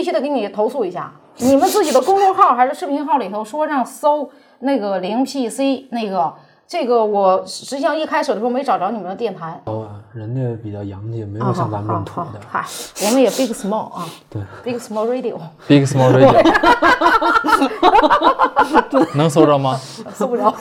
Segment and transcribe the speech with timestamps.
[0.00, 4.30] 必须得给你投诉一下，你们自己的公众号还是视频号里头说让搜
[4.60, 6.32] 那个零 PC 那个。
[6.66, 12.40] 这个我实际上一开始的时候没找着你们的电台，哦，人家比较洋气，没有像咱们这么土的。
[12.48, 12.64] 嗨，
[13.04, 16.32] 我们也 big small 啊， 对，big small radio，Big Small Radio
[19.18, 19.78] 能搜着吗？
[20.14, 20.54] 搜不着。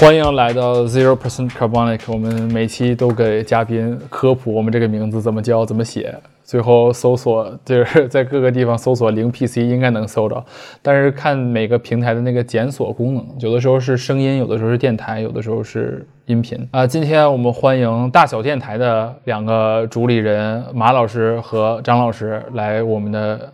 [0.00, 10.44] 欢迎来到 Zero Percent Carbonic，我们每期都给嘉宾科普我们这个名字怎么叫、怎么写，最后搜索就是在各个地方搜索零 PC 应该能搜着，
[10.82, 16.86] 但是看每个平台的那个检索功能，有的时候是声音，有的时候是电台，有的时候是音频啊。
[16.86, 23.52] 今天我们欢迎大小电台的两个主理人马老师和张老师来我们的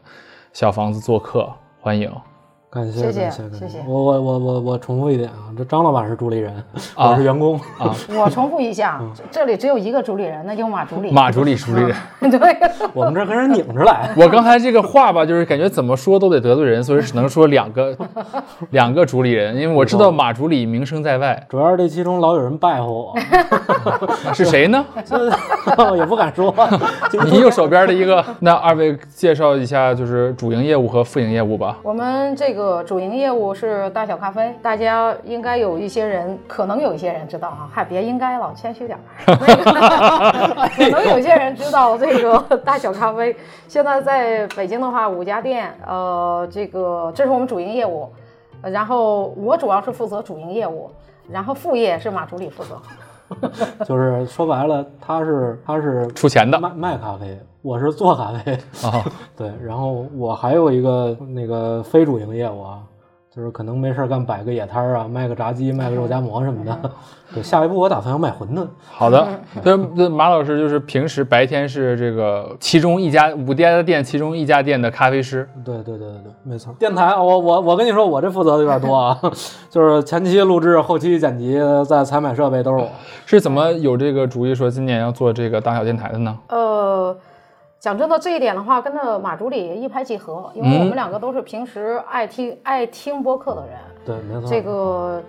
[0.52, 1.48] 小房子做客，
[1.80, 2.10] 欢迎。
[2.74, 6.52] 感谢谢谢感谢感谢谢我我我我我重复一点啊，这张老板是主理人，
[6.96, 7.94] 啊我是员工啊。
[8.18, 11.12] 我重复一下，这这里只有一个主理人，那就是马主理。
[11.12, 11.96] 马主理主理人。
[12.28, 12.56] 对，
[12.92, 14.10] 我们这跟人拧着来。
[14.16, 17.96] 我刚才这个话吧，就是感觉怎么说都得得罪人，所以只能说两个
[18.70, 23.14] 两个主理人，因为我知道马主理名声在外，主要是这其中老有人拜托我，
[24.34, 24.84] 是谁呢？
[25.04, 25.30] 这
[25.94, 26.52] 也不敢说。
[27.08, 31.78] 就你右手边的一个，那二位介绍一下，就是主营业务和副营业务吧。
[31.84, 39.02] 我们这个呃主营业务是大小咖啡，大家应该有一些人，可能有一些人知道啊，嗨，别应该了，谦虚点儿。
[40.74, 43.36] 可能有些人知道这个大小咖啡，
[43.68, 48.10] 现在在北京的话，五家店，呃，这个这是我们主营业务，
[48.62, 50.90] 然后我主要是负责主营业务，
[51.30, 52.80] 然后副业是马助理负责。
[53.86, 58.52] 就是说白了，他是他是出钱的卖卖咖啡，我是做咖啡。
[58.86, 59.04] 啊，
[59.36, 62.82] 对，然后我还有一个那个非主营业务啊，
[63.34, 66.90] 就是可能没事儿干摆个野摊儿啊，卖个炸鸡，卖个肉夹馍什么的。
[67.34, 68.64] 对，下一步我打算要卖馄饨。
[68.86, 69.26] 好的。
[70.08, 76.72] 马老师就是平时白天是这个其中一家五家店其中一家店的咖啡师，对对对对对，没错。
[76.78, 79.18] 电台，我我我跟你说，我这负责的有点多啊，
[79.68, 81.58] 就是前期录制、后期剪辑、
[81.88, 82.88] 再采买设备都是我。
[83.26, 86.38] 是怎么有这个主意说今年要做这个大小电台的呢？
[86.50, 87.16] 呃，
[87.84, 93.78] 讲真的，这一点的话，跟那马助理一拍即合，因为我们两个都是平时爱听爱听播客的人。
[94.06, 94.48] 对，没错。
[94.48, 95.22] 这个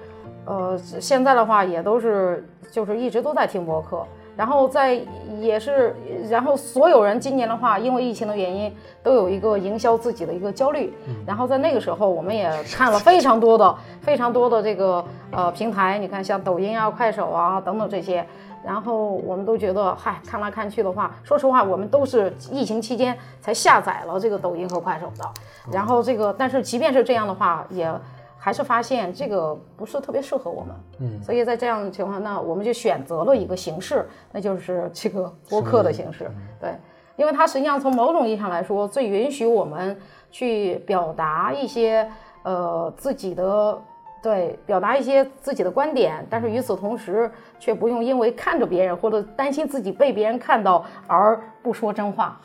[0.46, 4.06] 呃，现在的话也都是就是一直都在听播客，
[4.38, 4.98] 然后在
[5.42, 5.94] 也是，
[6.30, 8.74] 然后所有人今年的话，因为疫情的原因，
[9.04, 10.94] 都有一个营销自己的一个焦虑。
[11.28, 18.26] 然后在那个时候，我们也看了非常多的非常多的这个呃平台，你看像抖音啊、快手啊等等这些。
[18.66, 25.24] 然后我们都觉得，嗨，看来看去的话，说实话，我们都是疫情期间才下载了这个抖音和快手的。
[25.72, 27.94] 然后这个，但是即便是这样的话，也
[28.40, 36.76] 还是发现这个不是特别适合我们，嗯，所以在这样的情况，那我们就选择了一个形式，那就是这个播客的形式，对，
[37.18, 39.96] 因为它实际上从某种意义上来说，最允许我们
[40.32, 42.10] 去表达一些
[42.42, 43.80] 呃自己的。
[44.26, 52.36] 对，表达一些自己的观点，但是与此同时，却不用因为看着别人或者担心自己被别人看到而不说真话。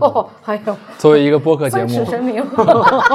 [0.00, 2.42] 哦，还有作为一个播客节目，神明。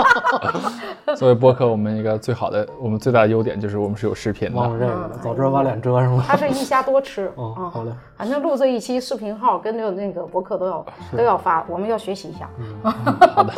[1.17, 4.55] 作为播客，我们一个最好的，我们最大的优点就是我们是有视频的。
[4.55, 6.23] 忘了这个了，早知道把脸遮上了。
[6.27, 7.91] 他是一虾多吃 哦，啊好嘞。
[8.15, 10.85] 反正录这一期视频号跟着那个博客都要
[11.17, 12.47] 都要发，我们要学习一下。
[13.33, 13.53] 好的。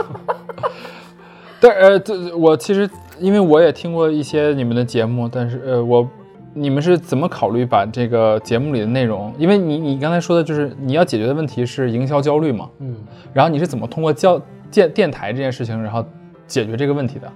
[1.59, 2.89] 但呃，这我其实
[3.19, 6.07] 因为我也听过一些你们的节目，但是呃，我
[6.53, 9.33] 你们是怎么考虑把这个节目里的内容？
[9.37, 12.95] 因为你你刚才说的就是你要解决的问题是营销焦虑嘛，嗯，
[13.33, 16.03] 然后你是怎么通过教电电台这件事情，然后
[16.47, 17.31] 解决这个问题的？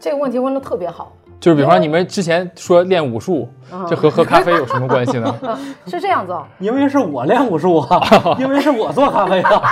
[0.00, 3.46] 这个问题问的特别好，就是比方说你们之前说练武术，
[3.88, 5.38] 这和喝咖啡有什么关系呢？
[5.86, 6.48] 是这样子啊。
[6.58, 8.00] 因为是我练武术啊，
[8.40, 9.62] 因为是我做咖啡啊，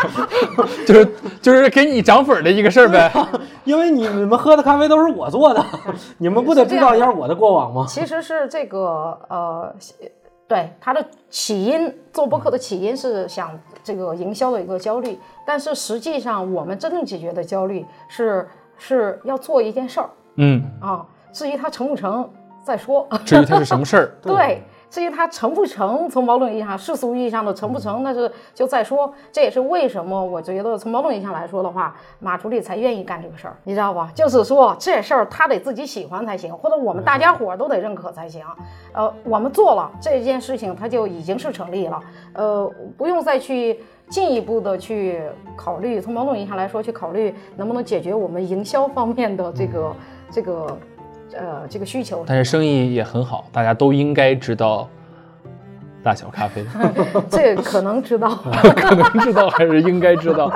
[0.87, 3.11] 就是就是给你涨粉儿的一个事儿呗。
[3.65, 5.65] 因为你你们喝的咖啡都是我做的，
[6.19, 7.87] 你们不得知道一下我的过往吗？
[7.89, 9.75] 其实是这个呃，
[10.47, 13.51] 对它的起因，做播客的起因是想
[13.83, 18.49] 这个营销的一个焦虑，但是实际上我们真正解决的焦虑是
[18.79, 22.31] 是要做一件事儿嗯，啊，至于它成不成
[22.63, 23.07] 再说。
[23.27, 29.13] 至于它是什么事儿， 对，至于它成不成，从某种意义上，世俗意义上的成不成，那是就再说。
[29.33, 34.11] 这也是为什么我觉得从某种意义上来说的话，马助理才愿意干这个事儿，你知道吧？
[34.15, 38.45] 就是说这事儿他得自己喜欢才行，或者我们大家伙儿都得认可才行。
[38.93, 42.01] 呃，我们做了这件事情，它就已经是成立了。
[42.35, 45.21] 呃，不用再去进一步的去
[45.57, 49.97] 考虑，从某种意义上来说，去考虑能不能解决我们营销方面的这个
[50.31, 50.79] 这个
[51.37, 52.25] 呃这个需求。
[52.27, 54.89] 但是生意也很好，大家都应该知道
[56.03, 56.65] 大小咖啡，
[57.29, 58.29] 这可能知道，
[58.77, 60.51] 可能知道还是应该知道。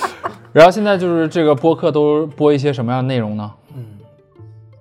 [0.52, 3.52] 然后现在就是这个播客都播一些什么样的内容呢？
[3.74, 3.84] 嗯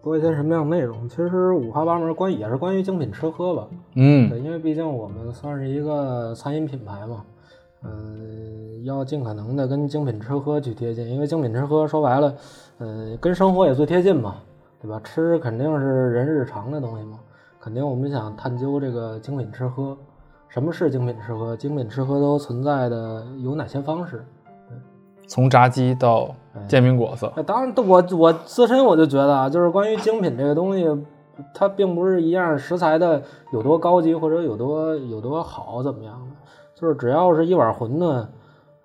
[0.01, 1.07] 播一些什么样的内容？
[1.10, 3.68] 其实五花八门，关也是关于精品吃喝吧。
[3.95, 7.21] 嗯对，因为毕竟我们算是一个餐饮品牌嘛，
[7.84, 12.34] 嗯、要尽可能的跟精品吃喝去贴近，因为精品吃喝说白了，
[12.80, 14.36] 嗯、跟生活也最贴近嘛，
[14.81, 15.00] 对吧？
[15.04, 17.20] 吃肯定是人日常的东西嘛，
[17.60, 19.98] 肯定我们想探究这个精品吃喝，
[20.48, 21.56] 什么是精品吃喝？
[21.56, 24.26] 精品吃喝都存在的有哪些方式？
[25.28, 26.34] 从炸鸡到
[26.68, 30.88] 煎饼果子，那当然，我我自身我就觉得啊，就是关于精品这个东西，
[31.54, 33.22] 它并不是一样食材的
[33.54, 36.29] 有多高级或者有多有多好怎么样的，
[36.80, 38.26] 就是只要是一碗馄饨，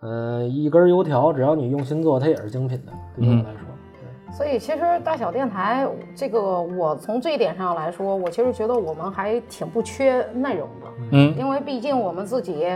[0.01, 2.93] 呃，一根油条，只要你用心做，它也是精品的。
[3.15, 5.87] 对于我来说，所以其实大小电台
[6.17, 10.87] 这个，我从这一点上来说，我其实觉得我们还挺不缺内容的。
[11.13, 12.67] 嗯，因为毕竟我们自己，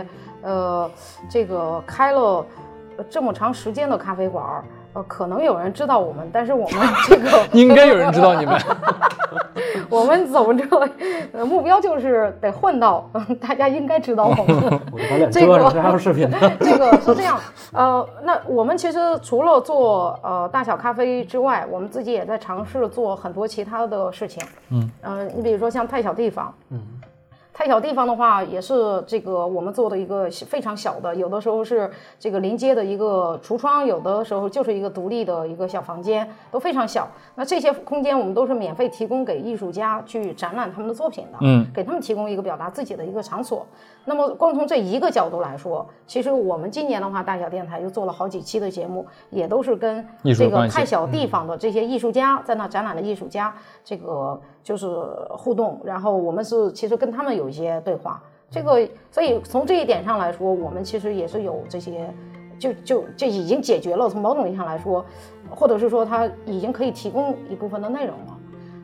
[0.41, 0.89] 呃，
[1.29, 2.45] 这个开了
[3.09, 4.63] 这么长时间的咖啡馆儿，
[4.93, 8.59] 呃，可能有人知道我们，但是我们这个 应该有人知道你们。
[9.89, 10.89] 我们走这个
[11.33, 14.79] 呃目标就是得混到，嗯大家应该知道我们。
[15.31, 16.29] 这个，这还有视频。
[16.59, 17.39] 这个是这样，
[17.73, 24.43] 呃，那我们其实除了做呃大小咖啡之外，我们自己也在尝试做很多其他的事情。
[24.69, 26.79] 嗯，呃，你比如说像太小地方，嗯，
[27.59, 37.05] 太小地方的话，也是这个我们做的一个非常小的，有的时候是这个临街的一个橱窗，有的时候就是一个独立的一个小房间，都非常小。
[37.35, 43.67] 那这些空间我们都是免费提供给艺术家去展览他们的作品的，嗯，给他们提供一个表达自己的一个场所。
[44.05, 53.53] 那么光从这一个角度来说，其实我们今年的话，大小电台又做了好几期的节目，也都是跟这个太小地方的这些艺术家在那展览的艺术家，
[53.83, 54.87] 这个就是
[55.29, 58.21] 互动，然后我们是其实跟他们有一些对话。
[58.51, 62.11] 这个，所以从这一点上来说，我们其实也是有这些，
[62.57, 64.09] 就就就已经解决了。
[64.09, 65.05] 从某种意义上来说，
[65.51, 68.37] 或者是说它已经可以提供一部分的内容了。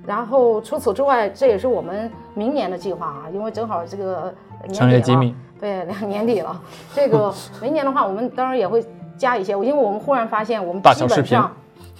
[0.05, 4.31] 然后除此之外，这也是我们明年的计划啊，因为正好这个
[4.67, 5.35] 年底了商业机密。
[5.59, 6.61] 对，两年底了。
[6.93, 8.85] 这个 明年的话，我们当然也会
[9.17, 11.51] 加一些，因为我们忽然发现，我们基大小视频本上，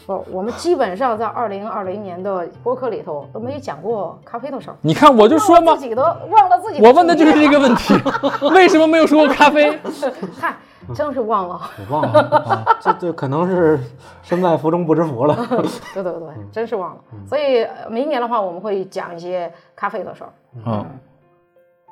[0.06, 4.76] 不，我们基本上在二零二零年的播客里头都没讲过咖啡的事儿。
[4.82, 6.80] 你看，我就说嘛，自己都，忘了自己。
[6.82, 7.94] 我问的就是这个问题，
[8.54, 9.80] 为什么没有说过咖啡？
[10.40, 10.56] 嗨，
[10.94, 11.60] 真是忘了。
[11.90, 13.80] 我忘了，啊这这可能是
[14.22, 15.36] 身在福中不知福了。
[15.94, 17.02] 对对对，真是忘了。
[17.28, 20.30] 所以呃明年的话，我们会讲一些咖啡的事儿，
[20.66, 20.86] 嗯，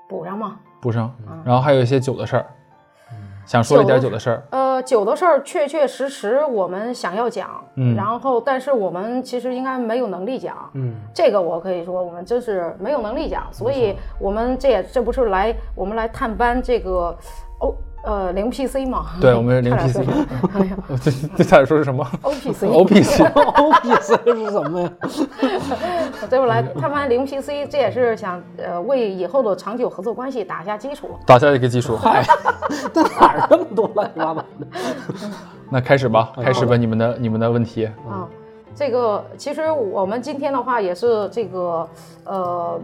[0.07, 0.59] 补上嘛。
[0.80, 1.12] 补上。
[1.44, 2.45] 然后还有一些酒的事儿，
[3.45, 4.44] 想说一点酒的事儿。
[4.51, 7.95] 呃，酒的事儿确确实实我们想要讲，嗯。
[7.95, 17.16] 然后但是我们其实应该没有能力讲，嗯，这个我可以说我们真是没有能力讲，所以我们这也这不是来我们来探班这个
[17.60, 17.74] 哦
[18.04, 19.06] 呃零 PC 嘛？
[19.22, 20.14] 对我们是零 PC 说
[20.54, 23.24] 哎呀 这这差点说是什么 OPC？OPC。
[23.34, 24.92] OPC 是什么呀？
[26.30, 31.10] 这不来探班零 PC，这也是想呃为以后的长久合作关系打下基础。
[31.26, 31.96] 打下一个基础。
[31.96, 32.24] 嗨，
[32.94, 34.46] 这哪儿这么多乱七八糟的？
[35.70, 37.86] 那开始吧，开始吧，你们的你们的问题。
[38.08, 38.28] 啊，
[38.76, 41.88] 这个其实我们今天的话也是这个
[42.26, 42.80] 呃，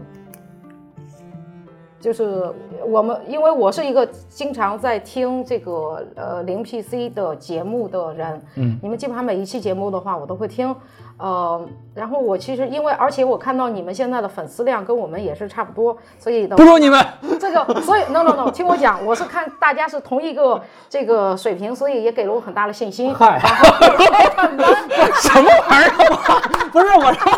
[2.00, 2.50] 就是
[2.88, 10.74] 我们因为我是一个经常在听这个呃零 PC 的节目的人，嗯，你们基本上每一期节目的话我都会听，
[11.20, 11.62] 呃，
[11.94, 17.06] 然后我其实因为而且我看到你们现在的粉丝量跟我们也是差不多，所以的不如你们，
[17.40, 23.14] 这个，所以 no no no，听我讲，我是看大家是同一个这个水平，所以也给了我很大的信心。
[23.14, 23.38] 嗨，
[25.20, 26.40] 什么玩意儿？
[26.72, 27.32] 不是我说，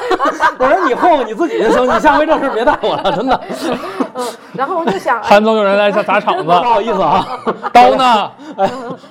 [0.60, 3.42] 我说你混混你自己就行，你下回这事别带我了，真的。
[4.14, 7.26] 嗯，然后我就想，哎韩总有人来砸砸场子，不好意思啊，
[7.72, 8.30] 刀呢？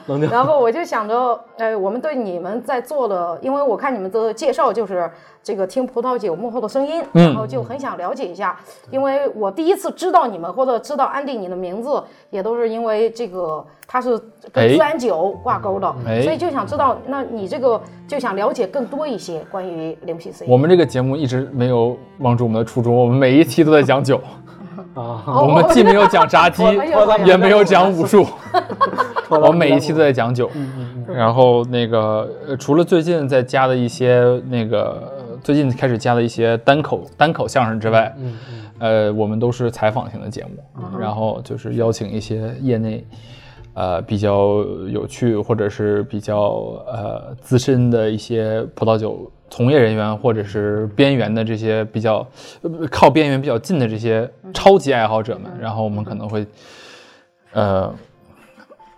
[0.06, 0.28] 冷静。
[0.28, 5.10] 然后我就想着，呃，我们对你们在做的，因为我看你们的介绍就是
[5.42, 7.26] 这个听葡萄酒幕后的声音，嗯。
[7.28, 8.58] 然后就很想了解一下，
[8.90, 14.18] 因为我第一次知道你们或者知道安迪你的名字，也都是因为这个它是
[14.52, 14.68] 跟哎。
[14.68, 16.22] 自然酒挂钩的，哎。
[16.22, 20.44] 所以就想知道，那你这个就想了解更多一些关于零 PC。
[20.46, 24.20] 我们这个节目一直没有忘住我们的初衷，我们每一期都在讲酒，
[24.94, 26.62] 我们既没有讲炸鸡，
[27.24, 28.26] 也没有讲武术，
[29.30, 30.50] 我我们每一期都在讲酒。
[31.06, 38.14] 然后那个呃除了最近在加的一些那个呃最近开始加的一些单口单口相声之外，
[38.78, 43.04] 呃，我们都是采访型的节目，然后就是邀请一些业内
[43.74, 46.38] 呃比较有趣或者是比较
[46.86, 52.24] 呃资深的一些葡萄酒从业人员，或者是边缘的这些比较
[52.62, 56.46] 呃靠边缘比较近的这些超级爱好者们，然后我们可能会
[57.52, 57.92] 呃。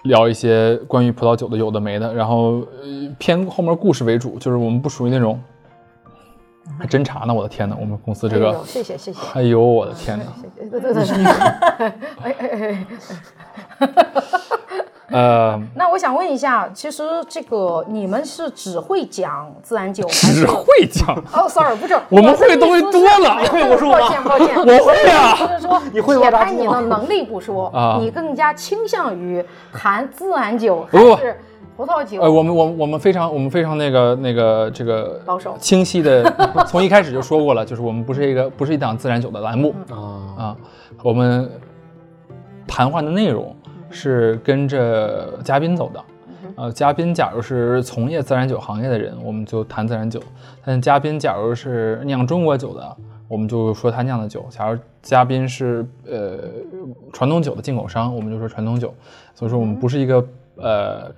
[0.03, 5.41] 聊一些关于葡萄酒的有的没的，然后呃偏后面故事为主，就是我们不属于那种
[6.79, 9.19] 还侦查呢，我的天呐，我们公司这个，谢谢谢谢。
[9.35, 10.25] 哎呦我的天呐，
[10.57, 11.03] 对对对对，
[12.23, 12.87] 哎哎哎
[13.79, 13.89] 哎。
[15.11, 23.41] 呃，那我想问一下，其实这个你们是只会讲自然酒，还是只会讲， 哦，sorry，不是， 我们会的的东西多了。
[23.43, 25.37] 你会武术吗抱歉抱歉，我会啊。
[25.37, 27.99] 就是说，你会撇开你的能力不说，啊。
[28.01, 31.41] 你更加倾向于谈自然酒不还是
[31.77, 32.23] 葡萄酒？
[32.23, 35.57] 呃，我们我们我们非常我们非常那个那个这个保守。
[35.59, 36.23] 清晰的，
[36.69, 39.75] 从一开始就说过了，就是我们不是一个不是一档自然酒的栏目。
[39.91, 39.99] 啊，
[40.39, 40.57] 啊，
[41.03, 41.51] 我们
[42.67, 43.55] 谈话的内容
[43.93, 46.05] 是跟着嘉宾走的。
[46.55, 50.21] 呃，嘉宾假如是从业自然酒行业的人，我们就谈自然酒；
[50.65, 52.97] 但嘉宾假如是酿中国酒的，
[53.27, 56.39] 我们就说他酿的酒；假如嘉宾是呃
[57.11, 58.93] 传统酒的进口商，我们就说传统酒。
[59.35, 61.11] 所以说我们不是一个呃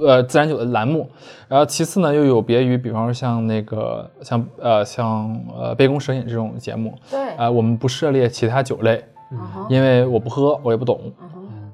[0.00, 1.08] 呃自然酒的栏目。
[1.46, 11.00] 然后其次呢，又有别于比方说像那个像呃像呃杯弓蛇影这种节目，对，呃我们不涉猎其他酒类，嗯因为我不喝，我也不懂。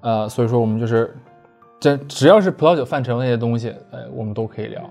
[0.01, 1.17] 呃，所以说我们就是，
[1.79, 4.83] 这只要是葡萄酒范畴那些东西，呃，我们都可以聊。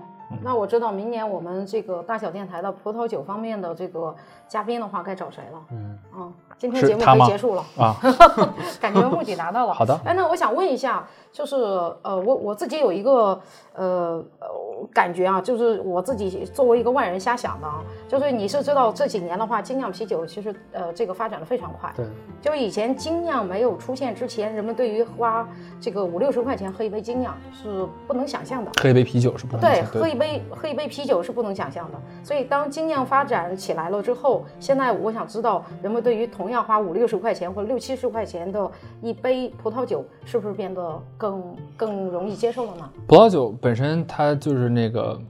[0.42, 4.14] 那我知道明年我们这个大小电台的葡萄酒方面的这个
[4.46, 5.60] 嘉宾的话，该找谁了？
[5.72, 7.96] 嗯，嗯，今天节目可以结束了啊，
[8.78, 9.72] 感觉目的达到了。
[9.72, 13.40] 好的哎，那我想问一下，就是呃，我我自己有一个
[13.72, 14.46] 呃呃
[14.92, 21.90] 感觉啊，就是我自己作为一个外人瞎想的啊，就是你是知道这几年的话，精酿啤酒其实呃这个发展的非常快。
[21.96, 22.04] 对，
[22.42, 25.48] 就以前精酿没有出现之前，人们对于花
[25.80, 28.70] 这个五六十块钱喝一杯精酿是不能想象的。
[28.82, 31.98] 喝一杯啤酒是不能对，想喝一杯喝一杯啤酒是不能想象的。
[32.22, 42.90] 所以当精酿发展起来了之后，现在我想知道，人们对于同样花五六十块钱或者六七十块钱的一杯葡萄酒，是不是变得更更容易接受了呢？
[43.06, 45.20] 葡萄酒本身它就是那个，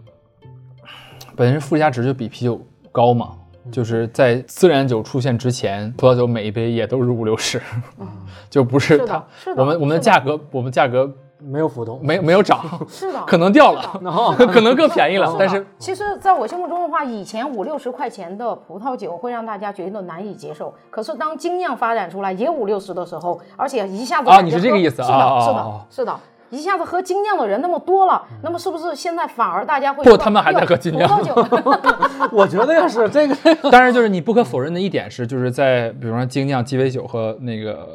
[1.37, 2.61] 本身附加值就比啤酒
[2.91, 3.37] 高嘛。
[3.71, 7.61] 就是在自然酒出现之前，葡萄酒每一杯也都是五六十，
[8.49, 9.25] 就不是是的它。
[9.39, 14.35] 是的我们我们的价格，我们价格没有浮动，没没有涨，是的， 可能掉了， 哦。
[14.53, 20.73] 可能更便宜了， 但是其实，在我心目中的话，以前五六十块钱的葡萄酒会让大家觉得难以接受。
[20.91, 26.21] 可是当精酿发展出来也五六十的时候，而且一下子啊你是这个意思是的，啊是的，是的。
[26.51, 31.09] 一下子喝精酿的人那么多了，那么是不是现在反而大家会不他们还在喝精酿？
[31.09, 32.29] 葡萄酒？
[32.33, 37.87] 我觉得要是这个，当然，就是你不可否认的一点是，就是在比如说精酿鸡尾酒和那个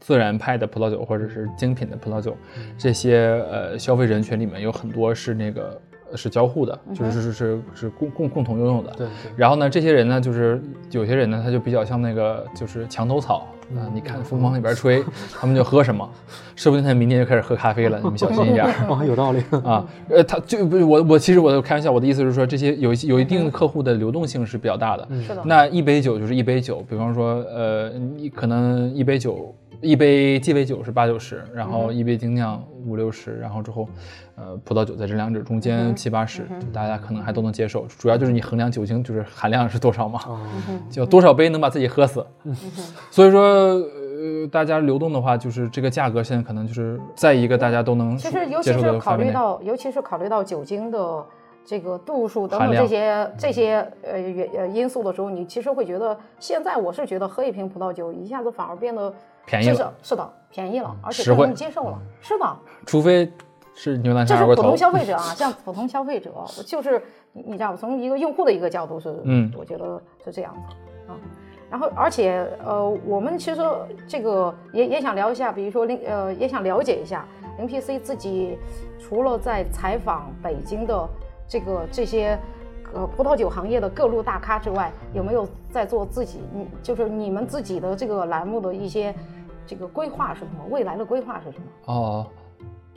[0.00, 2.36] 自然派的葡萄酒，或者是精品的葡萄酒，
[2.76, 5.80] 这些呃消费人群里面有很多是那个
[6.10, 8.90] 呃是交互的，就是是是是是共共共同拥有的。
[8.96, 15.00] 对对，然后呢，这些人呢，就是有些人呢，他就比较像那个就是墙头草啊、你看风往里边吹，
[15.32, 16.10] 他们就喝什么，
[16.56, 18.64] 说不定他明天就开始喝咖啡了，你们小心一点。
[18.66, 25.08] 啊， 有道理，啊，呃，他就不是我我其实我开玩笑，我的意思是说，这些有有一定的客户的流动性是比较大的。
[25.22, 33.88] 是的，那一杯酒就是一杯酒，比方说，呃，你可能一杯酒，一杯鸡尾酒是八九十，然后一杯精酿五六十，然后之后，
[34.36, 37.86] 呃，葡萄酒在这两者中间七八十，就大家可能还都能接受。
[37.86, 40.40] 主要就是你衡量酒精就是含量是多少嘛，啊，
[40.90, 42.24] 就多少杯能把自己喝死。
[43.10, 48.98] 所以说，呃，大家流动的话，就是这个价格现在可能就是在一个大家都能其实尤其是。
[49.00, 51.24] 考虑到，尤其是考虑到酒精的
[51.64, 59.14] 这个度数等等这些这些呃原呃因素的时候，你其实会觉得，现在我是觉得喝一瓶葡萄酒一下子反而变得至
[59.46, 61.98] 便宜了少是的便宜了，而且更容易接受了。
[62.20, 62.56] 是的，
[62.86, 63.30] 除非
[63.74, 66.32] 是牛腩这是普通消费者啊， 像普通消费者，
[66.66, 70.74] 就是你你知道，从一个用户的一个角度是，嗯我觉得是这样子
[71.10, 71.16] 啊。
[71.70, 73.62] 然后，而且呃，我们其实
[74.08, 77.24] 这个也也想聊一下，比如说零呃，也想了解一下
[77.58, 78.58] 零 PC 自己
[78.98, 81.08] 除了在采访北京的
[81.46, 82.36] 这个这些
[82.94, 89.14] 呃葡萄酒行业的各路大咖之外，有没有在做自己你就是你们自己的这个栏目的一些
[89.66, 90.64] 这个规划是什么？
[90.70, 91.64] 未来的规划是什么？
[91.86, 92.26] 哦。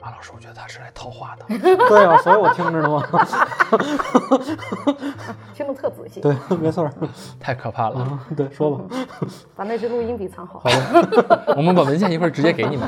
[0.04, 1.46] 马老师，我觉得他是来套话的。
[1.88, 3.02] 对啊，所以我听着呢嘛，
[5.54, 6.92] 听得特仔细，对，没错儿，
[7.40, 8.00] 太可怕了。
[8.00, 8.84] 啊，对，说吧，
[9.56, 10.58] 把那支录音笔藏好。
[10.58, 12.86] 好的我们把文件一会儿直接给你们。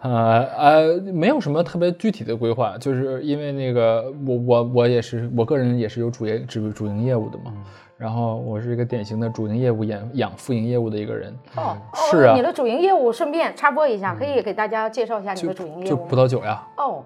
[0.00, 7.52] 呃呃，没有什么特别具体的规划，就是因为那个我我我也是我个人也是有主业主主营业务的嘛，
[7.96, 11.76] 然后我是一个典型的主营业务养养副营业务的一个人，哦，
[12.10, 17.04] 是啊哦你的主营业务顺便插播一下，可以给大家介绍一下你的主营业务就葡萄酒呀，哦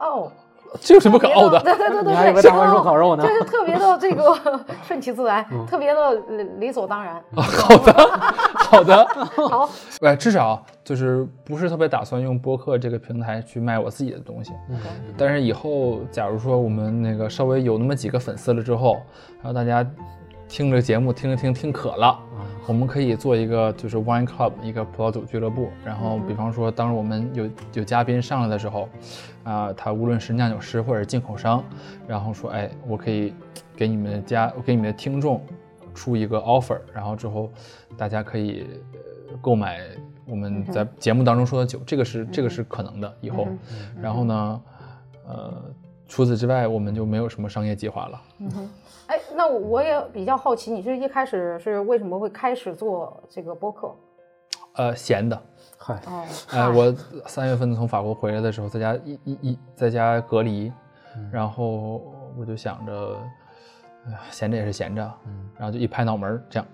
[0.00, 0.32] 哦，
[0.80, 1.60] 这有什么可傲的？
[1.60, 4.34] 对对对对对还以为说烤肉呢这是特别的这个
[4.82, 7.22] 顺其自然，嗯特别的理理所当然。
[7.36, 7.92] 好的，
[8.74, 9.06] 好的，
[9.48, 14.52] 好，哎，至少就是不是特别打算用播客这个平台去卖我自己的东西，
[15.16, 19.00] 但是以后假如说我们那个稍微有那么几个粉丝了之后，
[19.42, 19.86] 然后大家
[20.48, 22.18] 听这个节目听着听听渴了，
[22.66, 28.88] 我们可以做一个就是 wine club 一个葡萄酒俱乐部，然后比方说当我们有有嘉宾上来的时候，
[29.42, 31.62] 啊、他无论是酿酒师或者进口商，
[32.06, 33.32] 然后说，哎，我可以
[33.76, 35.40] 给你们家给你们的听众
[35.94, 37.50] 出一个 offer，然后之后
[37.96, 39.80] 大家可以呃购买
[40.26, 43.46] 我们在节目当中说的酒，这个是这个是可能的以后，
[44.00, 44.62] 然后呢，
[45.26, 45.54] 呃，
[46.08, 48.22] 除此之外我们就没有什么商业计划了。
[48.38, 48.70] 嗯
[49.06, 53.94] 哎，那我也比较好奇，你是一开始是为什么会开始做这个播客？
[54.76, 55.40] 呃，闲的，
[55.76, 56.90] 嗨，哦，哎，我
[57.26, 60.72] 三月份从法国回来的时候，在家一一一在家隔离，
[61.30, 62.02] 然后
[62.36, 63.20] 我就想着，
[64.30, 65.02] 闲着也是闲着，
[65.58, 66.66] 然后就一拍脑门儿这样。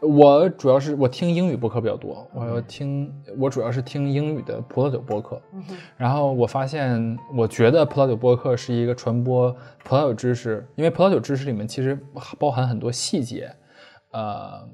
[0.00, 5.40] 我主要是我听英语播客比较多，我听我主要是听英语的葡萄酒播客，
[5.96, 9.50] 然后我发现，我觉得葡萄酒播客是一个传播
[9.84, 11.98] 葡萄酒知识，因为葡萄酒知识里面其实
[12.38, 13.50] 包含很多细节，
[14.12, 14.68] 呃，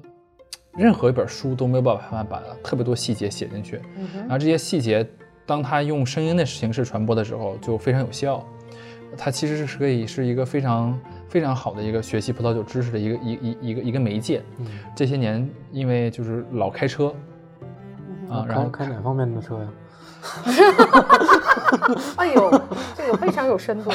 [0.75, 3.81] 任何一本书都没有办法把特别多细节写进去，
[4.13, 5.09] 然后这些细节，
[5.45, 8.45] 当它用声音的形式传播的时候，就非常有效。
[9.17, 14.41] 它其实是可以是一个非常非常好的一个学习葡萄酒知识的一个一一一个一个媒介。
[14.95, 17.13] 这些年因为就是老开车
[18.29, 19.67] 啊，然后开开哪方面的车呀？
[22.15, 22.61] 哎呦，
[22.95, 23.91] 这个非常有深度。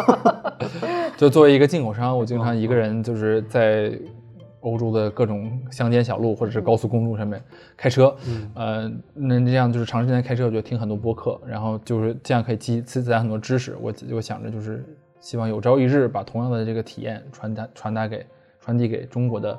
[1.16, 3.92] 就作为一个进口商，我经常一个人就是在
[4.60, 7.42] 欧洲的各种乡间小路或者是高速公路上面
[7.76, 8.14] 开车，
[8.54, 13.76] 呃，那这样就是长时间开车，我就听很多播客，然后就是这样可以积积攒很多知识。
[13.80, 14.84] 我我想着就是
[15.20, 18.26] 希望有朝一日把同样的这个体验传达传达给
[18.60, 19.58] 传递给中国的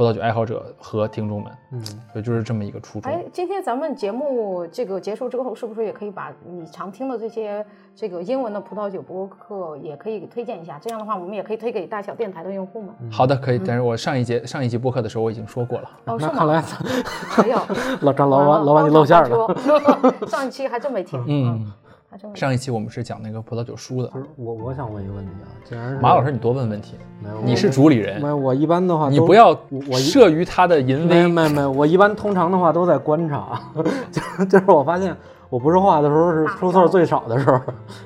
[0.00, 3.12] 葡萄酒爱好者和听众们，嗯，所以就是这么一个初衷。
[3.12, 7.62] 哎，今天咱们节目这个结束之后，是不是也可以把你常听的这些
[7.94, 10.78] 这个英文的葡萄酒播客也可以推荐一下？
[10.80, 12.94] 这样的话，我们也可以推给大小电台的用户们。
[13.12, 13.58] 好的，可以。
[13.58, 15.90] 但是我上一节上一集播客的时候我已经说过了。
[16.06, 16.32] 哦，是吗？
[16.32, 16.64] 那看来
[17.44, 17.60] 没有，
[18.00, 19.54] 老张老完了板老王你露馅了。
[20.26, 21.72] 上一期还真没听，嗯，还真没听。
[22.34, 24.18] 上一期我们是讲那个葡萄酒书的不。
[24.18, 26.96] 是我，我想问一个问题啊，既然马老师，你多问问题。
[27.22, 31.04] 没有，你是主理人没，有，我一般的话你不要我我一慑于他的淫威。
[31.04, 33.60] 没有没没，我一般通常的话都在观察，
[34.10, 35.16] 就就是我发现
[35.48, 37.60] 我不说话的时候是出错最少的时候。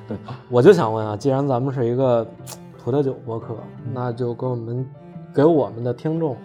[0.07, 0.15] 对，
[0.49, 2.25] 我就想问啊，既然咱们是一个
[2.83, 3.57] 葡萄酒博客，
[3.91, 4.85] 那就给我们
[5.33, 6.37] 给我们的听众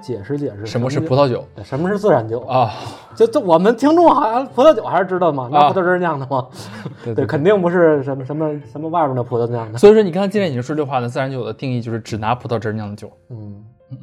[0.00, 2.40] 解释解释什么是葡萄萄酒什么是自然酒？
[2.46, 2.70] 啊？
[3.14, 5.48] 就就我们听众好像葡萄酒还是知道吗？
[5.52, 6.46] 拿啊葡萄汁儿酿的吗？
[7.04, 9.78] 对对，肯定不是什么什么什么外面的葡萄酿的。
[9.78, 13.10] 所以说，你刚才既然已经说这话了，自然酒的定义就是只拿葡萄汁酿的酒。
[13.30, 13.98] 嗯，嗯，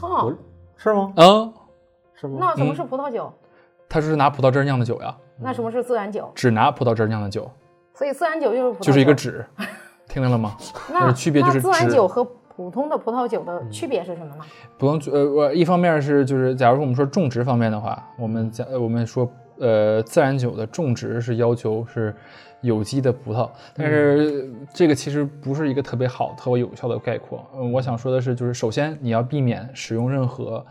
[0.00, 0.26] 啊，
[0.76, 1.12] 是吗？
[1.16, 1.52] 嗯，
[2.14, 2.36] 是吗？
[2.40, 3.32] 那什么是葡萄酒？
[3.88, 6.30] 他说是拿葡萄汁酿的酒呀，那什么是自然酒？
[6.34, 7.50] 只拿葡萄汁酿的酒，
[7.94, 9.44] 所以自然酒就是葡萄酒，就是一个纸，
[10.08, 10.56] 听见了吗？
[10.92, 12.24] 那是区别就是那自然酒和
[12.60, 14.44] 普通的葡萄酒的区别是什么呢？
[14.76, 19.26] 不用呃，我一方面是就是，假如说我们说种植方面的话，我们讲呃我们说
[19.58, 22.14] 呃自然酒的种植是要求是
[22.60, 27.42] 有机的葡萄，但是这个其实不是一个特别好、特别有效的概括。
[27.54, 30.62] 嗯，我想说的是，就是首先你要避免使用任何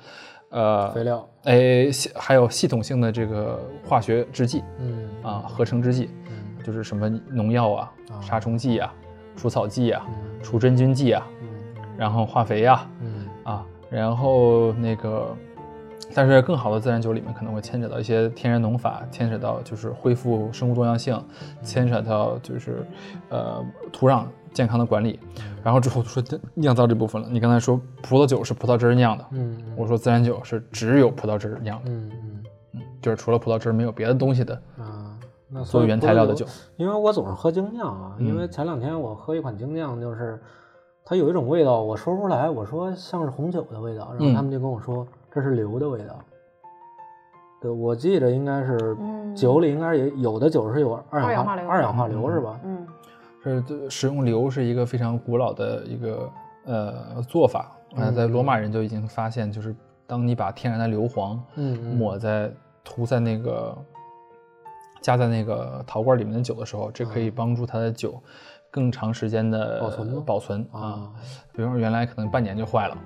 [0.50, 1.28] 呃肥料。
[1.46, 8.94] 哎还有系统性的这个化学制剂嗯啊，合成制剂，嗯就是什么农药啊、啊杀虫剂啊、
[9.36, 11.49] 除草剂啊、嗯除真菌剂啊，嗯
[12.00, 12.90] 然后化肥啊。
[13.02, 15.36] 嗯啊，然后那个，
[16.14, 21.20] 但是更好的自然酒里面可能会牵扯到一些天然农法，牵扯到就是恢复生物多样性，
[21.64, 22.86] 牵扯到就是
[23.30, 25.20] 呃土壤健康的管理，
[25.64, 27.28] 然后之后说酿造这部分了。
[27.30, 36.46] 你刚才说葡萄酒是葡萄汁儿酿的，嗯我说自然酒是只有葡萄汁儿酿的，嗯嗯嗯，就是除了葡萄汁儿没有别的东西的啊，那所有原材料的酒。。
[36.78, 40.40] 因为我总是喝精酿啊，因为前两天我喝一款精酿，就是
[41.10, 46.20] 它有一种味道，我说不出来，我说像是红酒的味道，然后他们就跟我说这是硫的味道。
[47.60, 49.36] 对，我记得应该是嗯。
[49.36, 52.60] 酒里应该也有的酒是有二氧化二氧化硫二氧化硫是吧？
[52.64, 52.88] 嗯。
[53.44, 56.30] 是这使用硫是一个非常古老的一个
[56.66, 61.40] 呃做法，啊，在罗马人就已经发现，就是当你把天然的硫磺
[61.96, 62.52] 抹在
[62.84, 63.76] 涂在那个
[65.02, 68.22] 加在那个陶罐里面的酒的时候，这可以帮助它的酒
[68.72, 71.10] 更长时间的保存吗保存啊啊。
[71.54, 72.98] 比方说原来可能半年就坏了，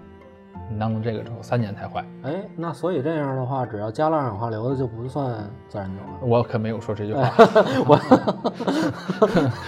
[0.70, 2.06] 你弄了这个之后三年才坏。
[2.24, 6.20] 哎，那所以这样的话，只要加了二氧化硫的就不算自然酒了。
[6.22, 7.32] 我可没有说这句话，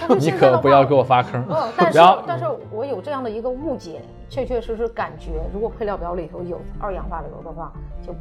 [0.07, 1.43] 但是你可不要给我发坑。
[1.49, 7.71] 嗯， 但是但是我有这样的一个误解，确确实实感觉，如果配料表里头有二氧化硫的话，
[8.05, 8.13] 就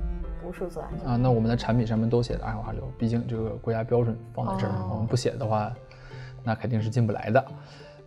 [0.42, 1.06] 不是自然酒。
[1.08, 5.72] 啊，那我们的产品上面都写的二氧化硫，毕竟这个国家标准放在这儿，哦我们不写的话，
[6.44, 7.44] 那肯定是进不来的。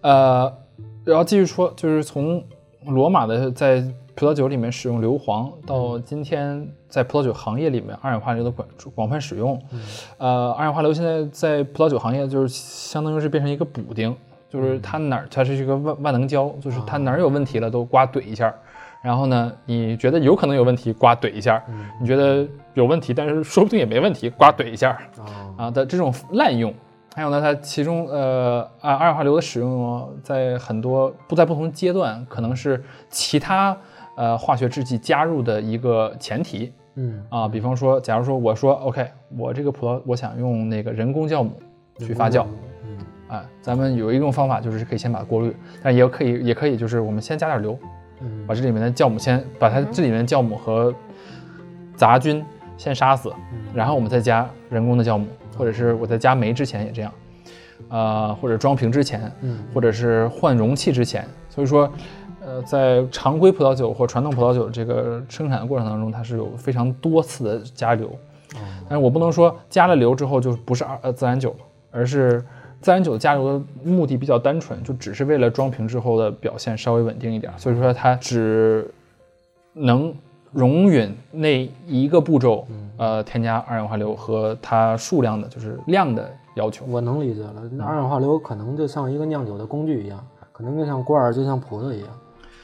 [0.02, 0.54] 呃，
[1.04, 2.43] 然后继续说，就是从
[2.86, 3.84] 罗马的在
[4.15, 9.62] 葡萄酒里面使用硫磺，到今天在葡萄酒行业里面二氧化硫的广广泛使用。
[10.17, 14.15] 呃，二氧化硫现在在葡萄酒行业就是相当于是变成一个补丁，
[14.50, 18.54] 就是它哪儿它是一个万万能胶，就是它哪儿有问题了都刮怼一下。
[19.04, 21.62] 然后呢，你觉得有可能有问题，刮怼一下；
[22.02, 26.73] 你觉得有问题，但是说不定也没问题，刮怼一下啊，啊的这种滥用。
[27.18, 33.76] 还有呢，它其中呃啊二氧化硫的使用在很多不在不同阶段，可能是其他
[34.16, 37.48] 呃化学制剂加入的一个前提嗯，啊。
[37.48, 41.60] 比方说，假如说我说 OK，我这个葡萄我想用那个人工酵母
[41.98, 42.46] 去发酵，
[42.86, 47.76] 嗯啊，咱们有一种方法就是可以先把它过滤，但也可以也可以就是我们先加点硫，
[48.22, 50.94] 嗯把这里面的酵母先把它这里面的酵母和
[51.96, 52.46] 杂菌
[52.78, 53.34] 先杀死，
[53.74, 55.26] 然后我们再加人工的酵母，
[55.58, 57.12] 或者是我在加酶之前也这样，
[57.89, 61.26] 呃，或者装瓶之前，嗯或者是换容器之前。
[61.50, 61.91] 所以说，
[62.46, 68.10] 呃，在常规葡萄酒或传统葡萄酒这个生产的过程当中，它是有非常多次的加硫，
[68.88, 71.58] 但是我不能说加了硫之后就不是二呃自然酒了，
[71.91, 72.46] 而是
[72.80, 78.88] 自然酒加硫的目的比较单纯，就只是为了装瓶之后的表现稍微稳定一点，所以说它只
[79.74, 80.13] 能
[80.52, 82.66] 容允那一个步骤，
[82.98, 86.86] 呃，添加二氧化硫和它数量的就是量的要求。
[86.88, 87.54] 我能理解了。
[87.72, 92.10] 那二氧化硫可能就像一个酿酒的工具一样，可能就像罐儿，就像葡萄一样，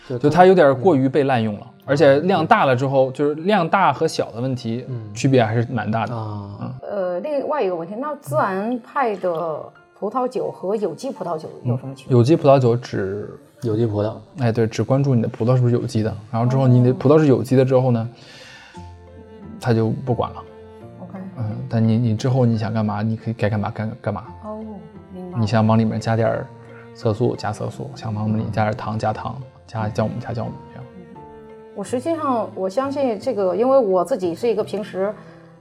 [0.10, 6.16] 就就它有点过于被滥用了，而且量大了之后，就是量大和小的问题，区别还是蛮大的。
[6.16, 9.62] 啊，呃，另外一个问题，那自然派的
[10.00, 12.18] 葡萄酒和有机葡萄酒有什么区别？
[12.18, 13.30] 有机葡萄酒只
[13.64, 18.10] 有机葡萄，哎，对，只关注你的葡萄是不是有机的，然后之后你的葡萄是有机的之后呢，
[19.60, 20.44] 他就不管了。
[21.00, 24.26] OK，嗯，但你你之后你想干嘛，你可以该干嘛干干嘛。
[24.44, 24.60] 哦，
[25.14, 25.40] 明白。
[25.40, 26.48] 你想往里面加点儿
[26.94, 30.84] 色素加色素，想往里面加点糖加糖，加酵母加酵母这样。
[31.76, 35.14] 我实际上我相信这个，因为我自己是一个平时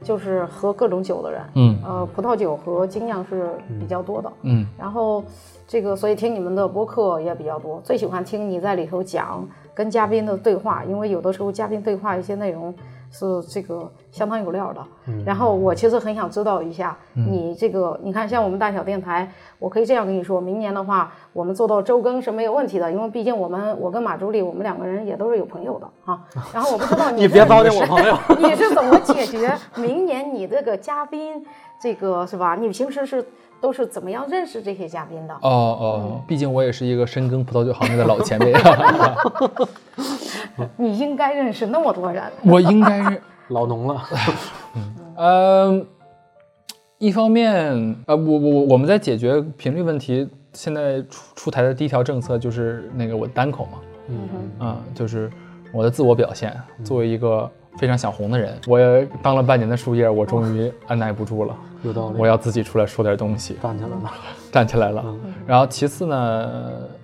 [0.03, 1.79] 就是喝各种酒的人，嗯。
[1.85, 4.33] 呃，葡萄酒和精酿是比较多的。
[4.43, 4.67] 嗯。
[4.79, 5.25] 然后
[5.67, 12.75] 这个，所以听你们的播客也比较多，最喜欢听你在里头讲跟嘉宾的对话，因为有的时候嘉宾对话一些内容
[13.12, 14.85] 是这个相当有料的。
[15.25, 26.20] 然后我其实很想知道一下你这个，你看像我们大小电台，我可以这样跟你说，明年的话我们做到周更是没有问题的，因为毕竟我们我跟马助理我们两个人也都是有朋友的啊。
[26.53, 28.16] 然后我不知道你 你别糟践我朋友。
[28.38, 31.44] 你是怎么解决明年你这个嘉宾
[31.81, 32.57] 这个是吧？
[32.59, 33.25] 你平时是
[33.62, 35.33] 都是怎么样认识这些嘉宾的？
[35.35, 38.53] 哦哦，毕竟我也是一个深耕葡萄酒行业的老前辈，
[40.77, 42.22] 你应该认识那么多人。
[42.44, 44.03] 我应该是老农了，
[45.16, 45.87] 嗯，
[46.98, 53.79] 一方面呃，我我我们在解决频率问题，现在出出台的第一条政策就是那个我单口嘛，
[54.59, 55.31] 嗯就是
[55.72, 56.53] 我的自我表现。
[56.85, 57.48] 作为一个
[57.79, 62.17] 非常想红的人，我也当了半年的树叶，我终于按耐不住了，有道理。
[62.19, 64.13] 我要自己出来说点东西，站起来了，
[64.53, 65.03] 站起来了。
[65.07, 66.51] 嗯然后其次呢，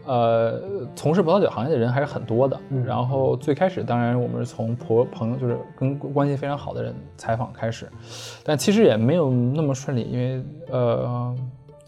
[0.07, 0.61] 呃，
[0.95, 2.59] 从事葡萄酒行业的人还是很多的。
[2.71, 7.89] 嗯然后最开始，当然我们是从朋朋友，就是跟关系非常好的人采访开始，
[8.45, 11.35] 但其实也没有那么顺利，因为呃，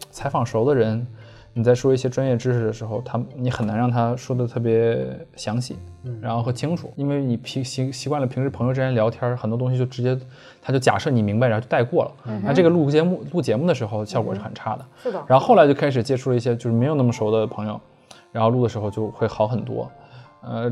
[0.09, 1.05] 采访熟的人，
[1.53, 10.17] 你在说一些专业知识的时候，他你很难让他说的特别详细，嗯然后和清楚，因为你平习习惯了平时朋友之间聊天，很多东西就直接
[10.61, 12.11] 他就假设你明白，然后就带过了。
[12.43, 14.85] 那这个录节目录节目的时候效果是很差的。
[15.03, 15.21] 是的。
[15.27, 17.79] 然后后来就开始接触了一些就是没有那么熟的朋友，
[18.31, 19.91] 然后录的时候就会好很多。
[20.43, 20.71] 呃，